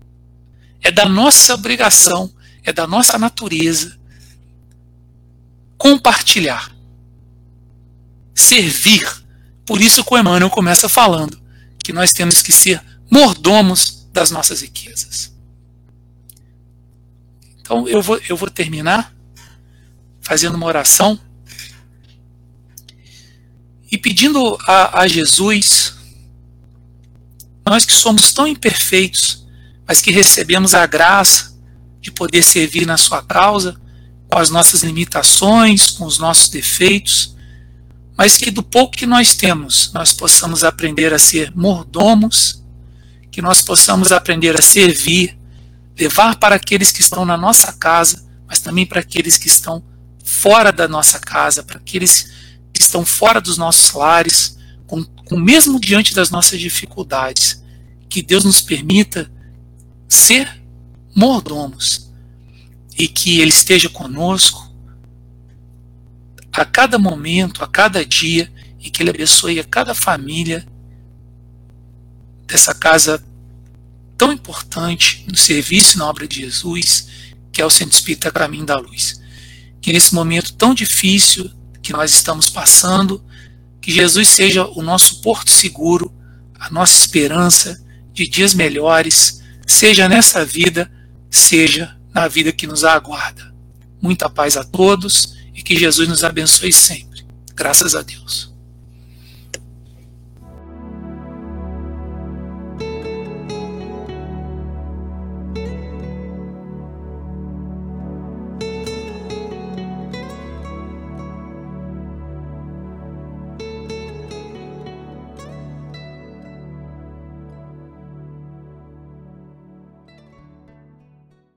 É 0.83 0.91
da 0.91 1.09
nossa 1.09 1.55
obrigação, 1.55 2.31
é 2.63 2.71
da 2.73 2.87
nossa 2.87 3.19
natureza 3.19 3.97
compartilhar, 5.79 6.75
servir. 8.35 9.05
Por 9.65 9.81
isso 9.81 10.05
que 10.05 10.15
o 10.15 10.19
Emmanuel 10.19 10.51
começa 10.51 10.89
falando 10.89 11.41
que 11.83 11.93
nós 11.93 12.13
temos 12.13 12.43
que 12.43 12.53
ser 12.53 12.83
mordomos 13.11 14.07
das 14.13 14.31
nossas 14.31 14.61
riquezas. 14.61 15.35
Então 17.61 17.89
eu 17.89 18.03
vou, 18.03 18.21
eu 18.29 18.37
vou 18.37 18.51
terminar 18.51 19.16
fazendo 20.27 20.57
uma 20.57 20.67
oração 20.67 21.19
e 23.91 23.97
pedindo 23.97 24.59
a, 24.67 25.03
a 25.03 25.09
Jesus, 25.09 25.95
nós 27.65 27.85
que 27.85 27.93
somos 27.93 28.33
tão 28.33 28.45
imperfeitos, 28.45 29.47
mas 29.87 30.01
que 30.01 30.11
recebemos 30.11 30.75
a 30.75 30.85
graça 30.85 31.57
de 32.01 32.11
poder 32.11 32.43
servir 32.43 32.87
na 32.87 32.97
sua 32.97 33.23
causa, 33.23 33.81
com 34.29 34.37
as 34.37 34.51
nossas 34.51 34.83
limitações, 34.83 35.93
com 35.93 36.05
os 36.05 36.19
nossos 36.19 36.49
defeitos, 36.49 37.37
mas 38.19 38.37
que 38.37 38.51
do 38.51 38.65
pouco 38.65 38.97
que 38.97 39.07
nós 39.07 39.37
temos, 39.37 39.93
nós 39.93 40.13
possamos 40.13 40.65
aprender 40.65 41.15
a 41.15 41.21
ser 41.21 41.53
mordomos, 41.55 42.65
que 43.31 43.41
nós 43.41 43.63
possamos 43.63 44.11
aprender 44.11 44.59
a 44.59 44.63
servir, 44.63 45.39
levar 45.97 46.35
para 46.37 46.57
aqueles 46.57 46.91
que 46.91 47.01
estão 47.01 47.25
na 47.25 47.37
nossa 47.37 47.73
casa, 47.73 48.27
mas 48.49 48.59
também 48.59 48.85
para 48.85 49.01
aqueles 49.01 49.39
que 49.39 49.47
estão 49.47 49.85
fora 50.27 50.73
da 50.73 50.89
nossa 50.89 51.21
casa, 51.21 51.63
para 51.63 51.79
aqueles 51.79 52.33
que 52.73 52.83
estão 52.83 53.05
fora 53.05 53.41
dos 53.41 53.57
nossos 53.57 53.93
lares, 53.93 54.59
com, 54.87 55.05
com 55.05 55.39
mesmo 55.39 55.79
diante 55.79 56.13
das 56.13 56.31
nossas 56.31 56.59
dificuldades, 56.59 57.63
que 58.09 58.21
Deus 58.21 58.45
nos 58.45 58.61
permita 58.61 59.31
ser 60.09 60.61
mordomos 61.15 62.11
e 62.99 63.07
que 63.07 63.41
Ele 63.41 63.51
esteja 63.51 63.89
conosco 63.89 64.75
a 66.53 66.65
cada 66.65 66.99
momento, 66.99 67.63
a 67.63 67.69
cada 67.69 68.05
dia, 68.05 68.53
e 68.81 68.91
que 68.91 69.03
Ele 69.03 69.11
abençoe 69.11 69.61
a 69.61 69.65
cada 69.65 69.95
família 69.95 70.67
dessa 72.47 72.75
casa 72.75 73.25
tão 74.19 74.33
importante 74.33 75.25
no 75.29 75.37
serviço 75.37 75.97
e 75.97 75.99
na 75.99 76.09
obra 76.09 76.27
de 76.27 76.41
Jesus, 76.41 77.07
que 77.53 77.63
é 77.63 77.65
o 77.65 77.71
Centro 77.71 77.95
Espírita 77.95 78.31
Caminho 78.33 78.67
da 78.67 78.77
Luz. 78.77 79.21
Que 79.87 79.93
nesse 79.93 80.17
momento 80.17 80.53
tão 80.55 80.75
difícil 80.75 81.49
que 81.81 81.93
nós 81.93 82.13
estamos 82.13 82.51
passando, 82.51 83.25
que 83.81 83.93
Jesus 83.93 84.27
seja 84.27 84.67
o 84.67 84.83
nosso 84.83 85.21
porto 85.21 85.49
seguro, 85.49 86.13
a 86.59 86.69
nossa 86.71 86.93
esperança 86.99 87.81
de 88.13 88.27
dias 88.27 88.53
melhores, 88.53 89.41
seja 89.65 90.09
nessa 90.09 90.45
vida, 90.45 90.91
seja 91.31 91.97
na 92.13 92.27
vida 92.27 92.51
que 92.51 92.67
nos 92.67 92.83
aguarda. 92.83 93.55
Muita 94.03 94.29
paz 94.29 94.57
a 94.57 94.65
todos 94.65 95.37
e 95.55 95.63
que 95.63 95.79
Jesus 95.79 96.09
nos 96.09 96.25
abençoe 96.25 96.73
sempre. 96.73 97.25
Graças 97.55 97.95
a 97.95 98.03
Deus. 98.03 98.56